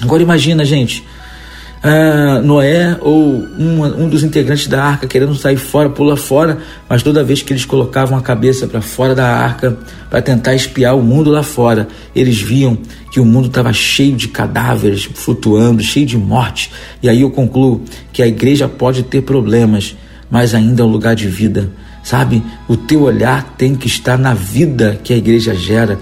Agora 0.00 0.22
imagina, 0.22 0.64
gente, 0.64 1.04
uh, 1.84 2.42
Noé 2.42 2.96
ou 3.00 3.34
um, 3.34 4.04
um 4.04 4.08
dos 4.08 4.24
integrantes 4.24 4.66
da 4.68 4.82
arca 4.82 5.06
querendo 5.06 5.34
sair 5.34 5.58
fora, 5.58 5.90
pula 5.90 6.16
fora, 6.16 6.58
mas 6.88 7.02
toda 7.02 7.22
vez 7.22 7.42
que 7.42 7.52
eles 7.52 7.66
colocavam 7.66 8.16
a 8.16 8.22
cabeça 8.22 8.66
para 8.66 8.80
fora 8.80 9.14
da 9.14 9.26
arca 9.26 9.76
para 10.08 10.22
tentar 10.22 10.54
espiar 10.54 10.96
o 10.96 11.02
mundo 11.02 11.30
lá 11.30 11.42
fora, 11.42 11.86
eles 12.14 12.40
viam 12.40 12.78
que 13.12 13.20
o 13.20 13.24
mundo 13.24 13.48
estava 13.48 13.72
cheio 13.72 14.16
de 14.16 14.28
cadáveres 14.28 15.04
flutuando, 15.04 15.82
cheio 15.82 16.06
de 16.06 16.16
morte. 16.16 16.72
E 17.02 17.08
aí 17.08 17.20
eu 17.20 17.30
concluo 17.30 17.82
que 18.12 18.22
a 18.22 18.26
igreja 18.26 18.66
pode 18.66 19.02
ter 19.02 19.22
problemas, 19.22 19.94
mas 20.30 20.54
ainda 20.54 20.82
é 20.82 20.84
um 20.84 20.90
lugar 20.90 21.14
de 21.14 21.28
vida. 21.28 21.70
Sabe, 22.02 22.42
o 22.66 22.74
teu 22.74 23.02
olhar 23.02 23.54
tem 23.58 23.74
que 23.74 23.86
estar 23.86 24.16
na 24.16 24.32
vida 24.32 24.98
que 25.04 25.12
a 25.12 25.16
igreja 25.16 25.54
gera 25.54 25.98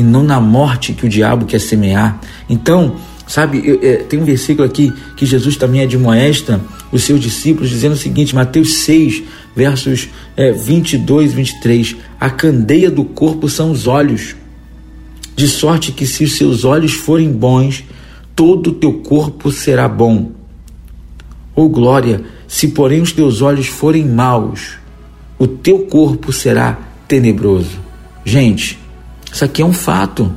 e 0.00 0.02
não 0.02 0.24
na 0.24 0.40
morte 0.40 0.94
que 0.94 1.04
o 1.04 1.08
diabo 1.08 1.44
quer 1.44 1.60
semear. 1.60 2.18
Então, 2.48 2.96
sabe, 3.26 3.60
eu, 3.62 3.78
é, 3.82 3.96
tem 3.98 4.18
um 4.18 4.24
versículo 4.24 4.66
aqui 4.66 4.90
que 5.14 5.26
Jesus 5.26 5.58
também 5.58 5.82
admoesta 5.82 6.58
os 6.90 7.02
seus 7.02 7.20
discípulos, 7.20 7.68
dizendo 7.68 7.92
o 7.92 7.98
seguinte, 7.98 8.34
Mateus 8.34 8.76
6, 8.78 9.22
versos 9.54 10.08
é, 10.34 10.52
22 10.52 11.32
e 11.32 11.34
23: 11.34 11.96
A 12.18 12.30
candeia 12.30 12.90
do 12.90 13.04
corpo 13.04 13.46
são 13.46 13.70
os 13.70 13.86
olhos, 13.86 14.34
de 15.36 15.46
sorte 15.46 15.92
que 15.92 16.06
se 16.06 16.24
os 16.24 16.38
seus 16.38 16.64
olhos 16.64 16.92
forem 16.92 17.30
bons, 17.30 17.84
todo 18.34 18.70
o 18.70 18.74
teu 18.74 18.94
corpo 18.94 19.52
será 19.52 19.86
bom. 19.86 20.32
Ou 21.54 21.66
oh, 21.66 21.68
glória, 21.68 22.22
se 22.48 22.68
porém 22.68 23.02
os 23.02 23.12
teus 23.12 23.42
olhos 23.42 23.66
forem 23.66 24.06
maus, 24.06 24.78
o 25.38 25.46
teu 25.46 25.80
corpo 25.80 26.32
será 26.32 26.78
tenebroso. 27.06 27.78
Gente, 28.24 28.78
isso 29.32 29.44
aqui 29.44 29.62
é 29.62 29.64
um 29.64 29.72
fato. 29.72 30.32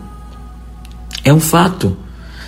É 1.24 1.34
um 1.34 1.40
fato. 1.40 1.98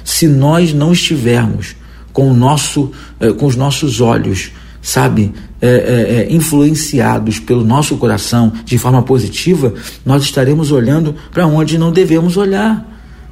Se 0.04 0.28
nós 0.28 0.74
não 0.74 0.92
estivermos 0.92 1.75
com, 2.14 2.30
o 2.30 2.34
nosso, 2.34 2.92
eh, 3.20 3.32
com 3.34 3.46
os 3.46 3.56
nossos 3.56 4.00
olhos, 4.00 4.52
sabe, 4.82 5.34
é, 5.62 6.28
é, 6.30 6.34
influenciados 6.34 7.40
pelo 7.40 7.64
nosso 7.64 7.98
coração 7.98 8.54
de 8.64 8.78
forma 8.78 9.02
positiva, 9.02 9.74
nós 10.06 10.24
estaremos 10.24 10.72
olhando 10.72 11.16
para 11.32 11.48
onde 11.48 11.78
não 11.78 11.92
devemos 11.92 12.38
olhar. 12.38 12.86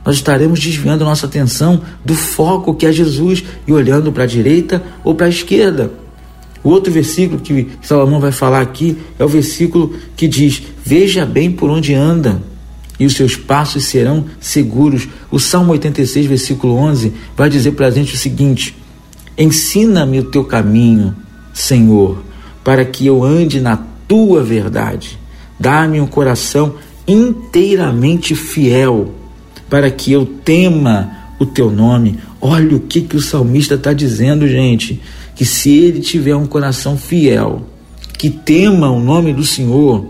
Nós 0.04 0.16
estaremos 0.16 0.60
desviando 0.60 1.06
nossa 1.06 1.28
atenção 1.28 1.82
do 2.04 2.16
foco 2.16 2.74
que 2.74 2.86
é 2.86 2.92
Jesus 2.92 3.44
e 3.68 3.72
olhando 3.72 4.12
para 4.12 4.24
a 4.24 4.28
direita 4.28 4.84
ou 5.04 5.16
para 5.16 5.28
a 5.28 5.30
esquerda. 5.30 5.92
O 6.64 6.70
outro 6.70 6.92
versículo 6.92 7.40
que 7.40 7.70
Salomão 7.82 8.20
vai 8.20 8.32
falar 8.32 8.62
aqui 8.62 8.98
é 9.20 9.24
o 9.24 9.28
versículo 9.28 9.96
que 10.16 10.28
diz: 10.28 10.62
Veja 10.84 11.26
bem 11.26 11.52
por 11.52 11.70
onde 11.70 11.94
anda 11.94 12.42
e 13.00 13.06
os 13.06 13.16
seus 13.16 13.36
passos 13.36 13.86
serão 13.86 14.26
seguros. 14.40 15.08
O 15.32 15.40
Salmo 15.40 15.72
86, 15.72 16.26
versículo 16.26 16.76
11, 16.76 17.14
vai 17.36 17.50
dizer 17.50 17.72
para 17.72 17.88
a 17.88 17.92
gente 17.92 18.16
o 18.16 18.18
seguinte: 18.18 18.76
Ensina-me 19.38 20.20
o 20.20 20.26
teu 20.26 20.44
caminho, 20.44 21.16
Senhor, 21.54 22.24
para 22.64 22.86
que 22.86 23.06
eu 23.06 23.24
ande 23.24 23.60
na 23.60 23.78
tua 24.08 24.44
verdade. 24.44 25.18
Dá-me 25.60 26.00
um 26.00 26.08
coração 26.08 26.76
inteiramente 27.08 28.36
fiel, 28.36 29.14
para 29.70 29.90
que 29.90 30.12
eu 30.12 30.26
tema 30.26 31.12
o 31.40 31.46
teu 31.46 31.72
nome. 31.72 32.20
Olha 32.40 32.76
o 32.76 32.80
que, 32.80 33.02
que 33.02 33.16
o 33.16 33.22
salmista 33.22 33.76
está 33.76 33.94
dizendo, 33.94 34.48
gente. 34.48 35.02
Que 35.36 35.46
se 35.46 35.72
ele 35.72 36.00
tiver 36.00 36.36
um 36.36 36.46
coração 36.46 36.96
fiel, 36.96 37.68
que 38.18 38.30
tema 38.30 38.90
o 38.90 39.00
nome 39.00 39.34
do 39.34 39.44
Senhor, 39.44 40.06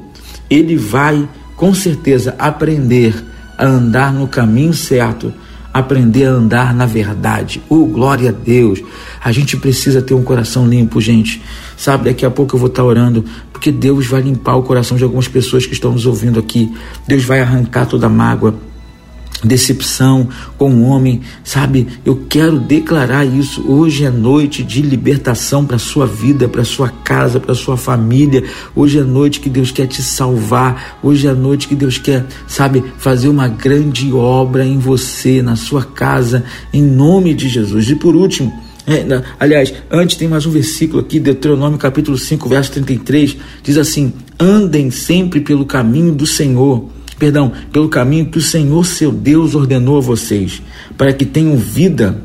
ele 0.49 0.75
vai 0.75 1.27
com 1.55 1.73
certeza 1.73 2.35
aprender 2.37 3.15
a 3.57 3.65
andar 3.65 4.13
no 4.13 4.27
caminho 4.27 4.73
certo, 4.73 5.33
aprender 5.73 6.25
a 6.25 6.31
andar 6.31 6.73
na 6.73 6.85
verdade. 6.85 7.61
Oh, 7.69 7.85
glória 7.85 8.29
a 8.29 8.31
Deus! 8.31 8.81
A 9.23 9.31
gente 9.31 9.57
precisa 9.57 10.01
ter 10.01 10.13
um 10.13 10.23
coração 10.23 10.67
limpo, 10.67 11.01
gente. 11.01 11.41
Sabe, 11.77 12.05
daqui 12.05 12.25
a 12.25 12.31
pouco 12.31 12.55
eu 12.55 12.59
vou 12.59 12.69
estar 12.69 12.83
orando, 12.83 13.25
porque 13.51 13.71
Deus 13.71 14.07
vai 14.07 14.21
limpar 14.21 14.55
o 14.55 14.63
coração 14.63 14.97
de 14.97 15.03
algumas 15.03 15.27
pessoas 15.27 15.65
que 15.65 15.73
estão 15.73 15.91
nos 15.91 16.05
ouvindo 16.05 16.39
aqui. 16.39 16.73
Deus 17.07 17.23
vai 17.23 17.41
arrancar 17.41 17.85
toda 17.85 18.07
a 18.07 18.09
mágoa 18.09 18.55
decepção 19.43 20.27
com 20.57 20.69
o 20.69 20.83
homem, 20.83 21.21
sabe? 21.43 21.87
Eu 22.05 22.25
quero 22.29 22.59
declarar 22.59 23.25
isso. 23.25 23.63
Hoje 23.67 24.05
é 24.05 24.09
noite 24.09 24.63
de 24.63 24.81
libertação 24.81 25.65
para 25.65 25.77
sua 25.77 26.05
vida, 26.05 26.47
para 26.47 26.63
sua 26.63 26.89
casa, 26.89 27.39
para 27.39 27.53
sua 27.53 27.77
família. 27.77 28.43
Hoje 28.75 28.99
é 28.99 29.03
noite 29.03 29.39
que 29.39 29.49
Deus 29.49 29.71
quer 29.71 29.87
te 29.87 30.01
salvar. 30.01 30.97
Hoje 31.03 31.27
é 31.27 31.33
noite 31.33 31.67
que 31.67 31.75
Deus 31.75 31.97
quer, 31.97 32.25
sabe, 32.47 32.83
fazer 32.97 33.27
uma 33.27 33.47
grande 33.47 34.11
obra 34.13 34.65
em 34.65 34.77
você, 34.77 35.41
na 35.41 35.55
sua 35.55 35.83
casa, 35.83 36.43
em 36.71 36.81
nome 36.81 37.33
de 37.33 37.49
Jesus. 37.49 37.89
E 37.89 37.95
por 37.95 38.15
último, 38.15 38.53
é, 38.85 39.05
aliás, 39.39 39.73
antes 39.89 40.17
tem 40.17 40.27
mais 40.27 40.45
um 40.45 40.51
versículo 40.51 40.99
aqui, 40.99 41.19
Deuteronômio 41.19 41.77
capítulo 41.77 42.17
5, 42.17 42.49
verso 42.49 42.71
33, 42.73 43.37
diz 43.63 43.77
assim: 43.77 44.13
andem 44.37 44.91
sempre 44.91 45.39
pelo 45.39 45.65
caminho 45.65 46.13
do 46.13 46.27
Senhor 46.27 46.89
perdão, 47.13 47.51
pelo 47.71 47.89
caminho 47.89 48.25
que 48.25 48.37
o 48.37 48.41
Senhor 48.41 48.85
seu 48.85 49.11
Deus 49.11 49.55
ordenou 49.55 49.97
a 49.97 50.01
vocês, 50.01 50.61
para 50.97 51.13
que 51.13 51.25
tenham 51.25 51.55
vida, 51.55 52.21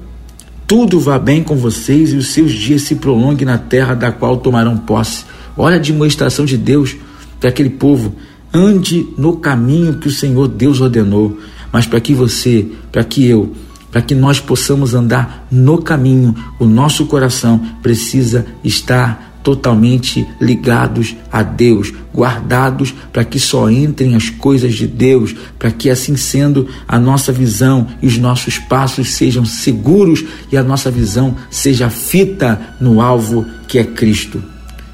tudo 0.66 1.00
vá 1.00 1.18
bem 1.18 1.42
com 1.42 1.57
vocês 1.57 2.12
e 2.12 2.16
os 2.16 2.28
seus 2.28 2.52
dias 2.52 2.83
se 2.83 2.97
prolonguem 2.97 3.47
na 3.47 3.57
terra 3.57 3.95
da 3.95 4.12
qual 4.12 4.37
tomarão 4.37 4.76
posse. 4.76 5.25
Olha 5.57 5.76
a 5.76 5.80
demonstração 5.80 6.45
de 6.45 6.59
Deus 6.59 6.95
para 7.40 7.49
aquele 7.49 7.71
povo. 7.71 8.14
Ande 8.52 9.07
no 9.16 9.37
caminho 9.37 9.95
que 9.95 10.09
o 10.09 10.12
Senhor 10.12 10.47
Deus 10.47 10.80
ordenou, 10.80 11.38
mas 11.73 11.87
para 11.87 12.00
que 12.00 12.12
você, 12.12 12.66
para 12.92 13.02
que 13.02 13.25
eu, 13.26 13.54
para 13.90 14.02
que 14.02 14.14
nós 14.14 14.40
possamos 14.40 14.95
andar 14.95 15.47
no 15.50 15.78
caminho, 15.78 16.35
o 16.59 16.66
nosso 16.66 17.07
coração 17.07 17.61
precisa 17.83 18.47
estar 18.62 19.27
totalmente 19.49 20.28
ligados 20.38 21.17
a 21.33 21.43
Deus, 21.43 21.90
guardados 22.14 22.95
para 23.11 23.25
que 23.25 23.40
só 23.40 23.71
entrem 23.71 24.14
as 24.14 24.28
coisas 24.28 24.75
de 24.75 24.87
Deus, 24.87 25.35
para 25.59 25.71
que 25.71 25.88
assim 25.88 26.19
sendo 26.19 26.69
a 26.87 26.99
nossa 26.99 27.33
visão 27.33 27.87
e 28.02 28.07
os 28.07 28.19
nossos 28.19 28.59
passos 28.59 29.14
sejam 29.14 29.47
seguros 29.47 30.23
e 30.52 30.57
a 30.59 30.62
nossa 30.62 30.90
visão 30.90 31.35
seja 31.50 31.88
fita 31.88 32.61
no 32.78 33.00
alvo 33.00 33.47
que 33.67 33.78
é 33.78 33.85
Cristo. 33.85 34.45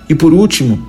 E 0.08 0.14
por 0.14 0.32
último, 0.32 0.86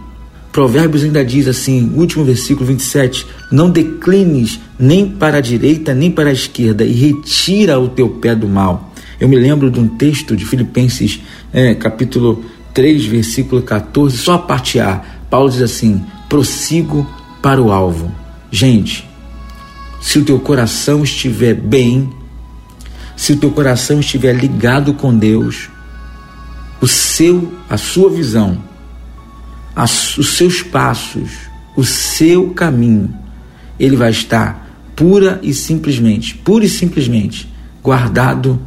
Provérbios 0.51 1.03
ainda 1.03 1.25
diz 1.25 1.47
assim, 1.47 1.91
último 1.95 2.23
versículo 2.23 2.67
27, 2.67 3.25
não 3.51 3.71
declines 3.71 4.59
nem 4.77 5.07
para 5.07 5.39
a 5.39 5.41
direita 5.41 5.91
nem 5.95 6.11
para 6.11 6.29
a 6.29 6.33
esquerda 6.33 6.85
e 6.85 6.91
retira 6.91 7.79
o 7.79 7.89
teu 7.89 8.09
pé 8.09 8.35
do 8.35 8.47
mal. 8.47 8.93
Eu 9.19 9.27
me 9.27 9.37
lembro 9.37 9.71
de 9.71 9.79
um 9.79 9.87
texto 9.87 10.35
de 10.35 10.45
Filipenses, 10.45 11.19
é, 11.51 11.73
capítulo 11.73 12.43
3, 12.75 13.05
versículo 13.05 13.61
14, 13.61 14.17
só 14.17 14.33
a 14.33 14.39
parte 14.39 14.81
A, 14.81 15.01
Paulo 15.29 15.49
diz 15.49 15.61
assim: 15.61 16.05
prossigo 16.27 17.09
para 17.41 17.61
o 17.61 17.71
alvo. 17.71 18.11
Gente, 18.51 19.07
se 20.01 20.19
o 20.19 20.25
teu 20.25 20.37
coração 20.41 21.01
estiver 21.01 21.53
bem, 21.53 22.09
se 23.15 23.31
o 23.31 23.37
teu 23.37 23.49
coração 23.49 24.01
estiver 24.01 24.33
ligado 24.33 24.93
com 24.93 25.17
Deus, 25.17 25.69
o 26.81 26.87
seu, 26.87 27.53
a 27.69 27.77
sua 27.77 28.09
visão, 28.09 28.61
as, 29.73 30.17
os 30.17 30.35
seus 30.35 30.61
passos, 30.61 31.31
o 31.77 31.83
seu 31.85 32.49
caminho, 32.49 33.15
ele 33.79 33.95
vai 33.95 34.11
estar 34.11 34.83
pura 34.97 35.39
e 35.41 35.53
simplesmente, 35.53 36.35
pura 36.35 36.65
e 36.65 36.69
simplesmente 36.69 37.49
guardado 37.81 38.59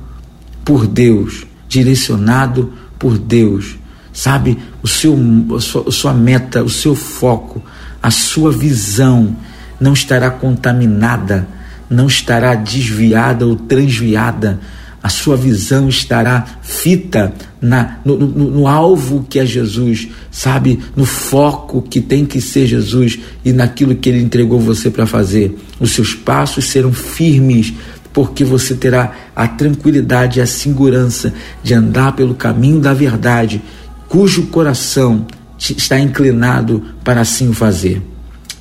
por 0.65 0.87
Deus, 0.87 1.47
direcionado 1.69 2.73
por 2.99 3.19
Deus 3.19 3.77
sabe? 4.19 4.59
O 4.83 4.89
seu, 4.89 5.17
a 5.57 5.61
sua, 5.61 5.85
a 5.87 5.93
sua 5.93 6.13
meta, 6.13 6.65
o 6.65 6.69
seu 6.69 6.97
foco, 6.97 7.63
a 8.03 8.11
sua 8.11 8.51
visão 8.51 9.37
não 9.81 9.93
estará 9.93 10.29
contaminada, 10.29 11.47
não 11.89 12.09
estará 12.09 12.57
desviada 12.57 13.47
ou 13.47 13.55
transviada. 13.55 14.59
A 15.01 15.09
sua 15.09 15.37
visão 15.37 15.89
estará 15.89 16.45
fita 16.61 17.33
na, 17.63 17.99
no, 18.05 18.19
no, 18.19 18.51
no, 18.51 18.67
alvo 18.67 19.25
que 19.31 19.39
é 19.39 19.47
Jesus, 19.47 20.09
sabe? 20.33 20.81
No 20.97 21.05
foco 21.05 21.81
que 21.81 22.01
tem 22.01 22.27
que 22.27 22.41
ser 22.41 22.67
Jesus 22.67 23.21
e 23.45 23.53
naquilo 23.53 23.95
que 23.95 24.09
Ele 24.09 24.21
entregou 24.21 24.59
você 24.59 24.91
para 24.91 25.07
fazer. 25.07 25.57
Os 25.79 25.93
seus 25.93 26.13
passos 26.13 26.65
serão 26.65 26.93
firmes, 26.93 27.73
porque 28.13 28.43
você 28.43 28.75
terá 28.75 29.13
a 29.37 29.47
tranquilidade 29.47 30.41
e 30.41 30.43
a 30.43 30.47
segurança 30.47 31.33
de 31.63 31.73
andar 31.73 32.17
pelo 32.17 32.35
caminho 32.35 32.81
da 32.81 32.93
verdade 32.93 33.63
cujo 34.09 34.47
coração 34.47 35.27
está 35.59 35.99
inclinado 35.99 36.83
para 37.05 37.21
assim 37.21 37.49
o 37.49 37.53
fazer. 37.53 38.03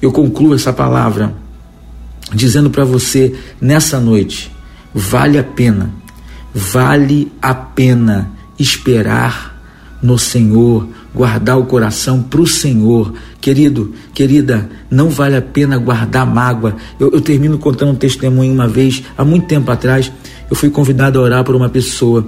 Eu 0.01 0.11
concluo 0.11 0.53
essa 0.53 0.73
palavra 0.73 1.33
dizendo 2.33 2.69
para 2.69 2.83
você 2.83 3.35
nessa 3.59 3.99
noite: 3.99 4.51
vale 4.93 5.37
a 5.37 5.43
pena, 5.43 5.91
vale 6.53 7.31
a 7.41 7.53
pena 7.53 8.31
esperar 8.59 9.55
no 10.01 10.17
Senhor, 10.17 10.87
guardar 11.13 11.57
o 11.57 11.65
coração 11.65 12.21
para 12.21 12.41
o 12.41 12.47
Senhor. 12.47 13.13
Querido, 13.41 13.93
querida, 14.13 14.69
não 14.89 15.09
vale 15.09 15.35
a 15.35 15.41
pena 15.41 15.77
guardar 15.77 16.25
mágoa. 16.25 16.75
Eu, 16.99 17.11
eu 17.11 17.21
termino 17.21 17.57
contando 17.57 17.91
um 17.91 17.95
testemunho 17.95 18.53
uma 18.53 18.67
vez, 18.67 19.03
há 19.17 19.23
muito 19.23 19.47
tempo 19.47 19.71
atrás, 19.71 20.11
eu 20.49 20.55
fui 20.55 20.69
convidado 20.69 21.19
a 21.19 21.21
orar 21.23 21.43
por 21.43 21.55
uma 21.55 21.69
pessoa 21.69 22.25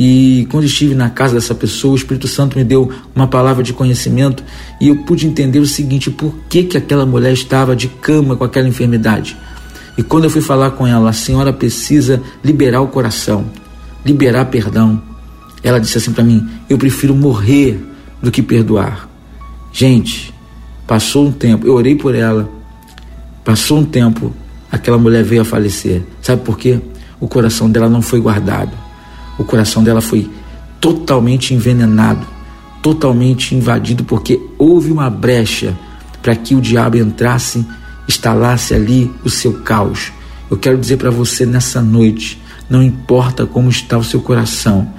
e 0.00 0.46
quando 0.48 0.62
estive 0.62 0.94
na 0.94 1.10
casa 1.10 1.34
dessa 1.34 1.56
pessoa, 1.56 1.92
o 1.92 1.96
Espírito 1.96 2.28
Santo 2.28 2.56
me 2.56 2.62
deu 2.62 2.88
uma 3.16 3.26
palavra 3.26 3.64
de 3.64 3.72
conhecimento 3.72 4.44
e 4.80 4.86
eu 4.86 4.98
pude 4.98 5.26
entender 5.26 5.58
o 5.58 5.66
seguinte: 5.66 6.08
por 6.08 6.32
que, 6.48 6.62
que 6.62 6.76
aquela 6.76 7.04
mulher 7.04 7.32
estava 7.32 7.74
de 7.74 7.88
cama 7.88 8.36
com 8.36 8.44
aquela 8.44 8.68
enfermidade? 8.68 9.36
E 9.96 10.02
quando 10.04 10.22
eu 10.22 10.30
fui 10.30 10.40
falar 10.40 10.70
com 10.70 10.86
ela, 10.86 11.10
a 11.10 11.12
senhora 11.12 11.52
precisa 11.52 12.22
liberar 12.44 12.80
o 12.80 12.86
coração, 12.86 13.46
liberar 14.06 14.44
perdão. 14.44 15.02
Ela 15.64 15.80
disse 15.80 15.98
assim 15.98 16.12
para 16.12 16.22
mim: 16.22 16.48
eu 16.70 16.78
prefiro 16.78 17.12
morrer 17.12 17.84
do 18.22 18.30
que 18.30 18.40
perdoar. 18.40 19.08
Gente, 19.72 20.32
passou 20.86 21.26
um 21.26 21.32
tempo, 21.32 21.66
eu 21.66 21.74
orei 21.74 21.96
por 21.96 22.14
ela, 22.14 22.48
passou 23.44 23.78
um 23.80 23.84
tempo, 23.84 24.32
aquela 24.70 24.96
mulher 24.96 25.24
veio 25.24 25.42
a 25.42 25.44
falecer. 25.44 26.02
Sabe 26.22 26.44
por 26.44 26.56
quê? 26.56 26.78
O 27.18 27.26
coração 27.26 27.68
dela 27.68 27.88
não 27.88 28.00
foi 28.00 28.20
guardado 28.20 28.86
o 29.38 29.44
coração 29.44 29.82
dela 29.82 30.00
foi 30.00 30.28
totalmente 30.80 31.54
envenenado, 31.54 32.26
totalmente 32.82 33.54
invadido, 33.54 34.04
porque 34.04 34.40
houve 34.58 34.90
uma 34.90 35.08
brecha 35.08 35.76
para 36.20 36.34
que 36.34 36.54
o 36.54 36.60
diabo 36.60 36.96
entrasse, 36.96 37.64
instalasse 38.08 38.74
ali 38.74 39.10
o 39.24 39.30
seu 39.30 39.60
caos. 39.60 40.12
Eu 40.50 40.56
quero 40.56 40.76
dizer 40.76 40.96
para 40.96 41.10
você 41.10 41.46
nessa 41.46 41.80
noite: 41.80 42.40
não 42.68 42.82
importa 42.82 43.46
como 43.46 43.68
está 43.68 43.96
o 43.96 44.04
seu 44.04 44.20
coração, 44.20 44.92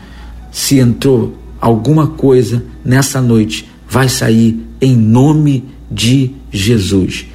se 0.52 0.80
entrou 0.80 1.38
alguma 1.60 2.08
coisa 2.08 2.64
nessa 2.84 3.22
noite, 3.22 3.70
vai 3.88 4.08
sair 4.08 4.66
em 4.82 4.96
nome 4.96 5.66
de 5.92 6.32
Jesus. 6.52 7.26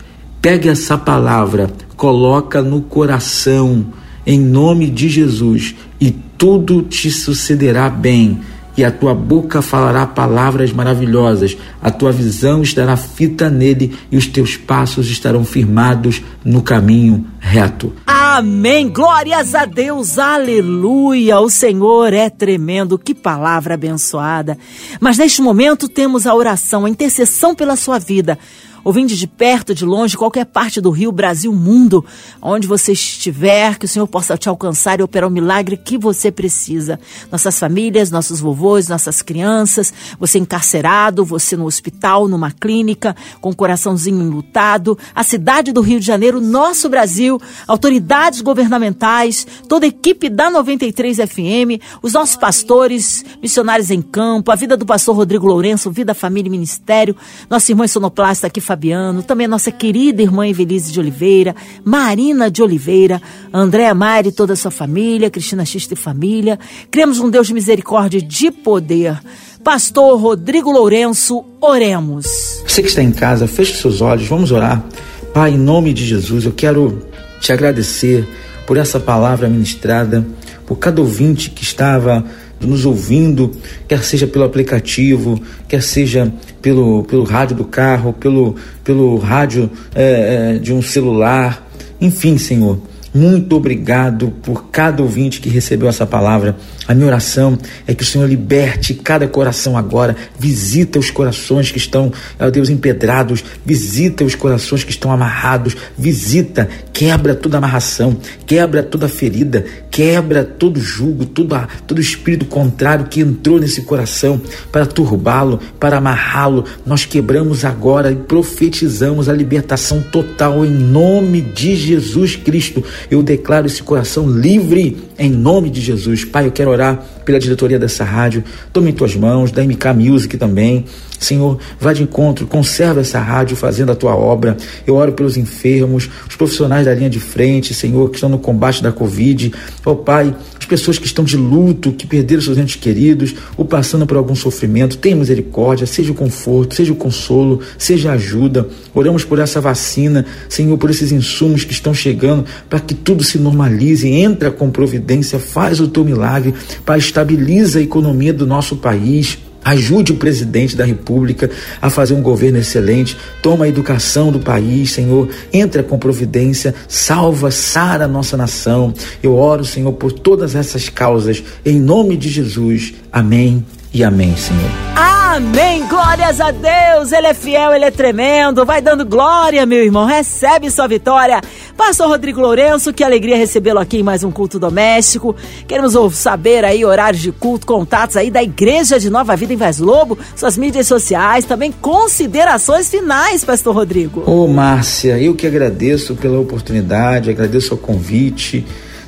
Pegue 0.41 0.69
essa 0.69 0.97
palavra, 0.97 1.71
coloca 1.97 2.63
no 2.63 2.83
coração, 2.83 3.87
em 4.27 4.39
nome 4.39 4.91
de 4.91 5.09
Jesus, 5.09 5.75
e 6.01 6.15
tudo 6.45 6.83
te 6.83 7.11
sucederá 7.11 7.89
bem, 7.89 8.43
e 8.77 8.85
a 8.85 8.91
tua 8.91 9.15
boca 9.15 9.63
falará 9.63 10.07
palavras 10.07 10.75
maravilhosas, 10.75 11.57
a 11.81 11.91
tua 11.91 12.13
visão 12.13 12.63
estará 12.63 12.99
fita 12.99 13.49
nele, 13.49 13.97
e 14.13 14.19
os 14.19 14.27
teus 14.27 14.55
passos 14.55 15.09
estarão 15.09 15.43
firmados 15.43 16.23
no 16.45 16.61
caminho 16.61 17.25
reto. 17.41 17.95
Amém. 18.07 18.91
Glórias 18.91 19.55
a 19.55 19.65
Deus. 19.65 20.19
Aleluia. 20.19 21.41
O 21.41 21.49
Senhor 21.49 22.13
é 22.13 22.29
tremendo. 22.29 22.99
Que 22.99 23.15
palavra 23.15 23.73
abençoada. 23.73 24.59
Mas 25.01 25.17
neste 25.17 25.41
momento 25.41 25.89
temos 25.89 26.27
a 26.27 26.35
oração, 26.35 26.85
a 26.85 26.91
intercessão 26.91 27.55
pela 27.55 27.75
sua 27.75 27.99
vida. 27.99 28.39
Ouvindo 28.85 29.15
de 29.15 29.27
perto, 29.27 29.75
de 29.75 29.85
longe, 29.85 30.17
qualquer 30.17 30.45
parte 30.45 30.81
do 30.81 30.91
Rio, 30.91 31.11
Brasil, 31.11 31.53
mundo, 31.53 32.05
onde 32.41 32.69
você 32.69 32.93
estiver, 32.93 33.79
que 33.79 33.87
o 33.87 33.89
Senhor 33.89 34.07
possa 34.07 34.37
te 34.37 34.49
alcançar 34.49 35.01
e 35.01 35.03
operar 35.03 35.29
o 35.29 35.33
milagre 35.33 35.77
que 35.77 35.97
você 35.97 36.31
precisa. 36.31 37.01
Nossas 37.33 37.59
famílias, 37.59 38.11
nossos 38.11 38.41
vovôs, 38.41 38.89
nossas 38.89 39.23
crianças, 39.23 39.93
você 40.19 40.39
encarcerado, 40.39 41.25
você 41.25 41.57
no 41.57 41.65
hospital, 41.65 42.29
numa 42.29 42.51
clínica, 42.51 43.17
com 43.41 43.51
o 43.51 43.57
coraçãozinho 43.57 44.21
enlutado, 44.21 44.99
a 45.15 45.23
cidade 45.23 45.73
do 45.73 45.81
Rio 45.81 45.99
de 45.99 46.07
Janeiro, 46.07 46.41
nosso 46.41 46.89
Brasil, 46.89 47.41
autoridades 47.67 48.41
governamentais, 48.41 49.47
toda 49.69 49.87
a 49.87 49.89
equipe 49.89 50.29
da 50.29 50.51
93 50.51 51.17
FM, 51.19 51.81
os 52.03 52.13
nossos 52.13 52.37
pastores, 52.37 53.25
missionários 53.43 53.91
em 53.91 54.03
campo, 54.03 54.51
a 54.51 54.55
vida 54.55 54.77
do 54.77 54.85
pastor 54.85 55.17
Rodrigo 55.17 55.47
Lourenço, 55.47 55.91
Vida, 55.91 56.15
Família 56.15 56.49
e 56.49 56.51
Ministério, 56.51 57.17
nossa 57.49 57.73
irmã 57.73 57.87
sonoplasta 57.87 58.47
aqui, 58.47 58.61
Fabiano, 58.75 59.23
também 59.23 59.45
a 59.45 59.49
nossa 59.49 59.71
querida 59.71 60.21
irmã 60.21 60.49
Evelise 60.49 60.93
de 60.93 60.99
Oliveira, 60.99 61.55
Marina 61.85 62.51
de 62.51 62.61
Oliveira, 62.61 63.23
Andréa 63.53 63.95
Mari 63.95 64.31
e 64.31 64.33
toda 64.33 64.55
a 64.55 64.57
sua 64.57 64.71
família, 64.73 65.31
Cristina 65.31 65.65
Xista 65.65 65.95
e 65.95 65.97
família. 65.97 66.59
Cremos 66.91 67.21
um 67.21 67.31
Deus 67.31 67.47
de 67.47 67.55
misericórdia 67.55 68.19
e 68.19 68.23
de 68.23 68.51
poder. 68.51 69.17
Pastor 69.63 70.21
Rodrigo 70.21 70.73
Lourenço, 70.73 71.45
oremos. 71.61 72.27
Você 72.67 72.83
que 72.83 72.89
está 72.89 73.01
em 73.01 73.13
casa, 73.13 73.47
feche 73.47 73.75
seus 73.75 74.01
olhos, 74.01 74.27
vamos 74.27 74.51
orar. 74.51 74.85
Pai, 75.33 75.53
em 75.53 75.59
nome 75.59 75.93
de 75.93 76.05
Jesus, 76.05 76.45
eu 76.45 76.53
quero 76.53 77.07
te 77.41 77.53
agradecer 77.53 78.29
por 78.67 78.77
essa 78.77 78.99
palavra 78.99 79.49
ministrada, 79.49 80.27
por 80.67 80.77
cada 80.77 81.01
ouvinte 81.01 81.49
que 81.49 81.63
estava 81.63 82.25
nos 82.61 82.85
ouvindo, 82.85 83.51
quer 83.87 84.03
seja 84.03 84.27
pelo 84.27 84.45
aplicativo, 84.45 85.41
quer 85.69 85.83
seja 85.83 86.33
pelo, 86.61 87.05
pelo 87.05 87.25
rádio 87.25 87.57
do 87.57 87.65
carro, 87.65 88.13
pelo, 88.13 88.57
pelo 88.83 89.17
rádio 89.19 89.71
é, 89.95 90.55
é, 90.55 90.59
de 90.59 90.73
um 90.73 90.83
celular, 90.83 91.67
enfim, 92.01 92.39
Senhor. 92.39 92.79
Muito 93.15 93.55
obrigado 93.55 94.33
por 94.43 94.71
cada 94.71 95.01
ouvinte 95.01 95.41
que 95.41 95.49
recebeu 95.49 95.89
essa 95.89 96.05
palavra. 96.05 96.57
A 96.87 96.95
minha 96.95 97.07
oração 97.07 97.59
é 97.87 97.95
que 97.95 98.03
o 98.03 98.07
Senhor 98.07 98.29
liberte 98.29 98.95
cada 98.95 99.27
coração 99.27 99.77
agora. 99.77 100.17
Visita 100.39 100.99
os 100.99 101.11
corações 101.11 101.71
que 101.71 101.79
estão, 101.79 102.13
ó 102.39 102.51
Deus, 102.51 102.69
empedrados. 102.69 103.43
Visita 103.65 104.25
os 104.25 104.35
corações 104.35 104.85
que 104.85 104.91
estão 104.91 105.11
amarrados. 105.11 105.77
Visita, 105.97 106.69
quebra 106.93 107.35
toda 107.35 107.59
amarração, 107.59 108.17
quebra 108.47 108.83
toda 108.83 109.09
ferida, 109.09 109.65
quebra 109.91 110.45
todo 110.45 110.79
jugo, 110.79 111.25
todo, 111.25 111.57
todo 111.87 112.01
espírito 112.01 112.45
contrário 112.45 113.07
que 113.07 113.21
entrou 113.21 113.59
nesse 113.59 113.83
coração 113.83 114.41
para 114.71 114.85
turbá-lo, 114.85 115.59
para 115.81 115.97
amarrá-lo. 115.97 116.65
Nós 116.85 117.07
quebramos 117.07 117.65
agora 117.65 118.13
e 118.13 118.17
profetizamos 118.17 119.29
a 119.29 119.33
libertação 119.33 120.03
total 120.03 120.65
em 120.65 120.71
nome 120.71 121.41
de 121.41 121.75
Jesus 121.77 122.37
Cristo. 122.37 122.85
Eu 123.11 123.23
declaro 123.23 123.67
esse 123.67 123.83
coração 123.83 124.29
livre 124.29 124.97
em 125.19 125.31
nome 125.31 125.71
de 125.71 125.81
Jesus. 125.81 126.25
Pai, 126.25 126.47
eu 126.47 126.53
quero 126.53 126.71
orar 126.71 127.03
pela 127.25 127.39
diretoria 127.39 127.79
dessa 127.79 128.05
rádio. 128.05 128.45
Tome 128.73 128.91
em 128.91 128.93
tuas 128.93 129.15
mãos, 129.15 129.51
da 129.51 129.63
MK 129.63 129.93
Music 129.95 130.37
também. 130.37 130.85
Senhor, 131.19 131.59
vá 131.81 131.93
de 131.93 132.03
encontro, 132.03 132.47
conserva 132.47 133.01
essa 133.01 133.19
rádio 133.19 133.57
fazendo 133.57 133.93
a 133.93 133.95
tua 133.95 134.15
obra. 134.15 134.57
Eu 134.87 134.95
oro 134.97 135.13
pelos 135.13 135.37
enfermos, 135.37 136.11
os 136.29 136.37
profissionais 136.37 136.87
da 136.87 136.95
linha 136.95 137.09
de 137.09 137.21
frente, 137.21 137.73
Senhor, 137.73 138.09
que 138.11 138.17
estão 138.17 138.29
no 138.29 138.39
combate 138.39 138.83
da 138.83 138.93
Covid. 138.93 139.53
Ó 139.87 139.93
oh, 139.93 139.97
Pai, 139.97 140.35
as 140.65 140.67
pessoas 140.67 140.99
que 140.99 141.07
estão 141.07 141.25
de 141.25 141.37
luto, 141.37 141.93
que 141.93 142.07
perderam 142.07 142.43
seus 142.43 142.57
entes 142.57 142.77
queridos, 142.77 143.35
ou 143.55 143.67
passando 143.67 144.07
por 144.07 144.17
algum 144.17 144.35
sofrimento, 144.35 144.97
tenha 144.97 145.15
misericórdia, 145.15 145.87
seja 145.87 146.11
o 146.11 146.15
conforto, 146.15 146.75
seja 146.75 146.93
o 146.93 146.97
consolo, 146.97 147.61
seja 147.77 148.11
a 148.11 148.15
ajuda. 148.15 148.67
Oramos 148.95 149.25
por 149.25 149.39
essa 149.39 149.61
vacina, 149.61 150.25
Senhor, 150.49 150.79
por 150.79 150.89
esses 150.89 151.13
insumos 151.13 151.65
que 151.65 151.73
estão 151.73 151.93
chegando, 151.93 152.47
para 152.69 152.81
que 152.81 152.95
tudo 152.95 153.23
se 153.23 153.39
normalize, 153.39 154.09
entra 154.09 154.51
com 154.51 154.71
providência, 154.71 155.39
faz 155.39 155.81
o 155.81 155.89
teu 155.89 156.03
milagre, 156.03 156.55
Pai, 156.85 156.99
estabiliza 156.99 157.79
a 157.79 157.83
economia 157.83 158.33
do 158.33 158.47
nosso 158.47 158.77
país. 158.77 159.39
Ajude 159.65 160.13
o 160.13 160.17
presidente 160.17 160.77
da 160.77 160.85
República 160.85 161.51
a 161.81 161.89
fazer 161.89 162.15
um 162.15 162.23
governo 162.23 162.59
excelente. 162.59 163.17
Toma 163.43 163.65
a 163.65 163.69
educação 163.69 164.31
do 164.31 164.39
país, 164.39 164.93
Senhor. 164.93 165.29
Entra 165.53 165.83
com 165.83 165.99
providência. 165.99 166.75
Salva, 166.87 167.51
sara 167.51 168.05
a 168.05 168.09
nossa 168.09 168.37
nação. 168.37 168.93
Eu 169.23 169.35
oro, 169.37 169.65
Senhor, 169.65 169.93
por 169.93 170.13
todas 170.13 170.55
essas 170.55 170.89
causas. 170.89 171.43
Em 171.65 171.81
nome 171.81 172.17
de 172.17 172.29
Jesus. 172.29 172.95
Amém 173.11 173.65
e 173.93 174.03
amém, 174.03 174.37
Senhor. 174.37 174.71
Amém. 174.97 175.85
Glórias 175.89 176.41
a 176.41 176.53
Deus. 176.53 177.11
Ele 177.11 177.27
é 177.27 177.35
fiel, 177.35 177.73
ele 177.73 177.85
é 177.85 177.91
tremendo. 177.91 178.65
Vai 178.65 178.81
dando 178.81 179.05
glória, 179.05 179.67
meu 179.67 179.83
irmão. 179.83 180.07
Recebe 180.07 180.71
sua 180.71 180.87
vitória. 180.87 181.41
Pastor 181.77 182.09
Rodrigo 182.09 182.41
Lourenço, 182.41 182.93
que 182.93 183.03
alegria 183.03 183.37
recebê-lo 183.37 183.81
aqui 183.81 183.99
em 183.99 184.03
mais 184.03 184.23
um 184.23 184.31
culto 184.31 184.59
doméstico. 184.59 185.35
Queremos 185.67 185.95
saber 186.15 186.65
aí 186.65 186.85
horários 186.85 187.21
de 187.21 187.33
culto, 187.33 187.67
contatos 187.67 188.17
aí 188.17 188.31
da 188.31 188.43
Igreja 188.43 188.99
de 188.99 189.11
Nova 189.11 189.35
Vida 189.35 189.53
em 189.53 189.57
Vaz 189.57 189.79
Lobo, 189.79 190.17
suas 190.37 190.57
mídias 190.57 190.87
sociais, 190.87 191.45
também 191.45 191.73
considerações 191.73 192.89
finais, 192.89 193.45
Pastor 193.45 193.75
Rodrigo. 193.75 194.23
Ô, 194.25 194.47
Márcia, 194.47 195.19
eu 195.19 195.35
que 195.35 195.47
agradeço 195.47 196.15
pela 196.15 196.39
oportunidade, 196.39 197.29
agradeço 197.29 197.75
o 197.75 197.79
convite. 197.79 198.65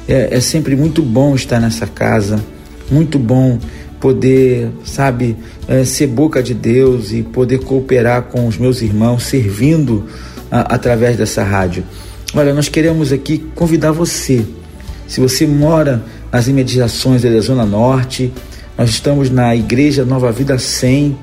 É, 0.09 0.37
é 0.37 0.41
sempre 0.41 0.75
muito 0.75 1.03
bom 1.03 1.35
estar 1.35 1.61
nessa 1.61 1.87
casa, 1.87 2.45
muito 2.91 3.19
bom 3.19 3.59
poder, 4.01 4.71
sabe, 4.85 5.37
é, 5.69 5.85
ser 5.85 6.09
boca 6.09 6.43
de 6.43 6.53
Deus 6.53 7.13
e 7.13 7.23
poder 7.23 7.61
cooperar 7.61 8.23
com 8.25 8.47
os 8.47 8.59
meus 8.59 8.83
irmãos, 8.83 9.23
servindo 9.23 10.05
a, 10.51 10.75
através 10.75 11.17
dessa 11.17 11.43
rádio. 11.43 11.85
Olha, 12.35 12.53
nós 12.53 12.69
queremos 12.69 13.13
aqui 13.13 13.39
convidar 13.55 13.93
você. 13.93 14.45
Se 15.07 15.21
você 15.21 15.47
mora 15.47 16.03
nas 16.33 16.49
imediações 16.49 17.23
da 17.23 17.41
Zona 17.41 17.65
Norte, 17.65 18.33
nós 18.77 18.91
estamos 18.91 19.31
na 19.31 19.55
Igreja 19.55 20.05
Nova 20.05 20.31
Vida 20.33 20.59
100, 20.59 21.17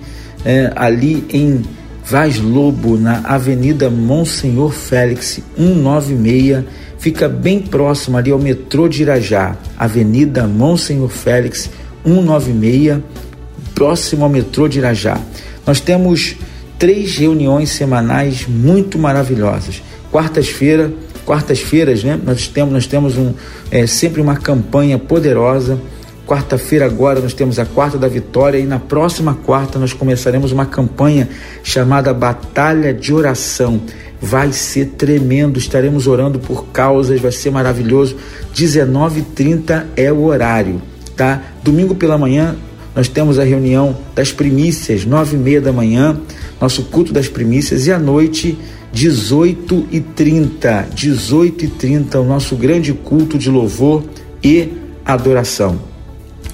é, 0.45 0.71
ali 0.75 1.25
em 1.29 1.61
Vaz 2.05 2.39
Lobo, 2.39 2.97
na 2.97 3.19
Avenida 3.25 3.89
Monsenhor 3.89 4.71
Félix 4.71 5.41
196, 5.57 6.63
fica 6.97 7.27
bem 7.27 7.59
próximo 7.59 8.17
ali 8.17 8.31
ao 8.31 8.39
metrô 8.39 8.87
de 8.87 9.03
Irajá, 9.03 9.57
Avenida 9.77 10.47
Monsenhor 10.47 11.09
Félix 11.09 11.69
196, 12.05 13.01
próximo 13.75 14.23
ao 14.23 14.29
metrô 14.29 14.67
de 14.67 14.79
Irajá. 14.79 15.19
Nós 15.67 15.79
temos 15.79 16.37
três 16.79 17.17
reuniões 17.17 17.69
semanais 17.69 18.47
muito 18.47 18.97
maravilhosas. 18.97 19.81
Quartas-feira, 20.13 20.93
quartas-feiras, 21.25 22.03
né? 22.03 22.19
Nós 22.23 22.47
temos, 22.47 22.71
nós 22.71 22.85
temos 22.85 23.17
um, 23.17 23.33
é, 23.71 23.87
sempre 23.87 24.21
uma 24.21 24.35
campanha 24.35 24.99
poderosa. 24.99 25.79
Quarta-feira 26.27 26.85
agora 26.85 27.19
nós 27.19 27.33
temos 27.33 27.57
a 27.57 27.65
quarta 27.65 27.97
da 27.97 28.07
vitória 28.07 28.59
e 28.59 28.63
na 28.63 28.77
próxima 28.77 29.33
quarta 29.33 29.79
nós 29.79 29.91
começaremos 29.91 30.51
uma 30.51 30.67
campanha 30.67 31.27
chamada 31.63 32.13
Batalha 32.13 32.93
de 32.93 33.11
Oração. 33.11 33.81
Vai 34.21 34.53
ser 34.53 34.89
tremendo, 34.97 35.57
estaremos 35.57 36.05
orando 36.05 36.37
por 36.37 36.67
causas, 36.67 37.19
vai 37.19 37.31
ser 37.31 37.49
maravilhoso. 37.49 38.15
19h30 38.53 39.85
é 39.95 40.11
o 40.11 40.25
horário, 40.25 40.79
tá? 41.17 41.41
Domingo 41.63 41.95
pela 41.95 42.19
manhã 42.19 42.55
nós 42.95 43.07
temos 43.07 43.39
a 43.39 43.43
reunião 43.43 43.97
das 44.15 44.31
primícias, 44.31 45.05
nove 45.05 45.35
e 45.35 45.39
meia 45.39 45.61
da 45.61 45.73
manhã, 45.73 46.19
nosso 46.61 46.83
culto 46.83 47.11
das 47.11 47.27
primícias, 47.27 47.87
e 47.87 47.91
à 47.91 47.99
noite, 47.99 48.57
18 48.91 49.87
e 49.91 49.99
30, 49.99 50.89
18 50.93 51.65
e 51.65 51.67
30, 51.67 52.19
o 52.19 52.25
nosso 52.25 52.55
grande 52.55 52.93
culto 52.93 53.37
de 53.37 53.49
louvor 53.49 54.03
e 54.43 54.69
adoração. 55.03 55.79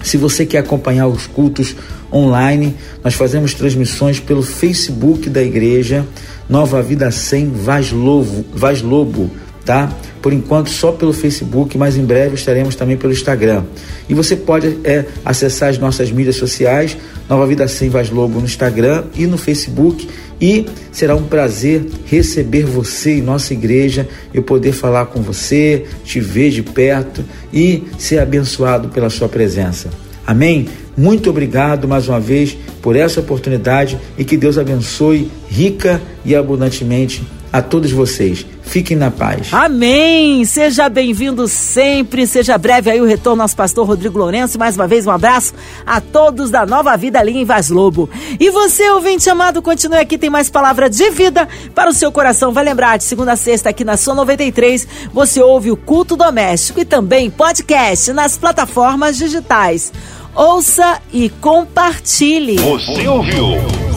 Se 0.01 0.15
você 0.15 0.45
quer 0.45 0.59
acompanhar 0.59 1.07
os 1.07 1.27
cultos 1.27 1.75
online, 2.11 2.75
nós 3.03 3.13
fazemos 3.13 3.53
transmissões 3.53 4.19
pelo 4.19 4.41
Facebook 4.41 5.29
da 5.29 5.43
igreja 5.43 6.05
Nova 6.47 6.81
Vida 6.81 7.11
100 7.11 7.51
Vaz 7.51 7.91
Lobo, 7.91 8.45
Vaz 8.53 8.81
Lobo 8.81 9.29
tá? 9.69 9.87
Por 10.19 10.33
enquanto 10.33 10.71
só 10.71 10.91
pelo 10.91 11.13
Facebook, 11.13 11.77
mas 11.77 11.95
em 11.95 12.03
breve 12.03 12.33
estaremos 12.33 12.73
também 12.73 12.97
pelo 12.97 13.13
Instagram. 13.13 13.65
E 14.09 14.15
você 14.15 14.35
pode 14.35 14.79
é, 14.83 15.05
acessar 15.23 15.69
as 15.69 15.77
nossas 15.77 16.11
mídias 16.11 16.37
sociais, 16.37 16.97
Nova 17.29 17.45
Vida 17.45 17.67
Sem 17.67 17.87
Vaz 17.87 18.09
Lobo 18.09 18.39
no 18.39 18.45
Instagram 18.45 19.03
e 19.13 19.27
no 19.27 19.37
Facebook. 19.37 20.09
E 20.41 20.65
será 20.91 21.15
um 21.15 21.21
prazer 21.21 21.85
receber 22.07 22.65
você 22.65 23.19
em 23.19 23.21
nossa 23.21 23.53
igreja, 23.53 24.07
eu 24.33 24.41
poder 24.41 24.71
falar 24.71 25.05
com 25.05 25.21
você, 25.21 25.85
te 26.03 26.19
ver 26.19 26.49
de 26.49 26.63
perto 26.63 27.23
e 27.53 27.83
ser 27.99 28.17
abençoado 28.17 28.89
pela 28.89 29.11
sua 29.11 29.29
presença. 29.29 29.91
Amém? 30.25 30.67
Muito 30.97 31.29
obrigado 31.29 31.87
mais 31.87 32.09
uma 32.09 32.19
vez 32.19 32.57
por 32.81 32.95
essa 32.95 33.19
oportunidade 33.19 33.99
e 34.17 34.25
que 34.25 34.35
Deus 34.35 34.57
abençoe 34.57 35.29
rica 35.47 36.01
e 36.25 36.35
abundantemente 36.35 37.21
a 37.53 37.61
todos 37.61 37.91
vocês. 37.91 38.45
Fiquem 38.69 38.95
na 38.95 39.09
paz. 39.09 39.51
Amém! 39.51 40.45
Seja 40.45 40.87
bem-vindo 40.87 41.47
sempre, 41.47 42.27
seja 42.27 42.55
breve 42.55 42.91
aí 42.91 43.01
o 43.01 43.05
retorno 43.05 43.41
nosso 43.41 43.55
pastor 43.55 43.87
Rodrigo 43.87 44.19
Lourenço. 44.19 44.59
Mais 44.59 44.75
uma 44.75 44.87
vez, 44.87 45.07
um 45.07 45.11
abraço 45.11 45.55
a 45.83 45.99
todos 45.99 46.51
da 46.51 46.67
Nova 46.67 46.95
Vida 46.95 47.19
ali 47.19 47.35
em 47.35 47.43
Vaz 47.43 47.71
Lobo. 47.71 48.07
E 48.39 48.51
você, 48.51 48.87
ouvinte 48.91 49.27
amado, 49.27 49.59
continue 49.59 49.97
aqui, 49.97 50.19
tem 50.19 50.29
mais 50.29 50.51
palavra 50.51 50.87
de 50.87 51.09
vida 51.09 51.49
para 51.73 51.89
o 51.89 51.93
seu 51.93 52.11
coração. 52.11 52.51
Vai 52.51 52.63
lembrar, 52.63 52.97
de 52.97 53.05
segunda 53.05 53.31
a 53.31 53.35
sexta 53.35 53.69
aqui 53.69 53.83
na 53.83 53.97
sua 53.97 54.13
93, 54.13 54.87
você 55.11 55.41
ouve 55.41 55.71
o 55.71 55.77
culto 55.77 56.15
doméstico 56.15 56.79
e 56.79 56.85
também 56.85 57.31
podcast 57.31 58.13
nas 58.13 58.37
plataformas 58.37 59.17
digitais. 59.17 59.91
Ouça 60.35 61.01
e 61.11 61.29
compartilhe. 61.29 62.57
Você 62.57 63.07
ouviu? 63.07 63.88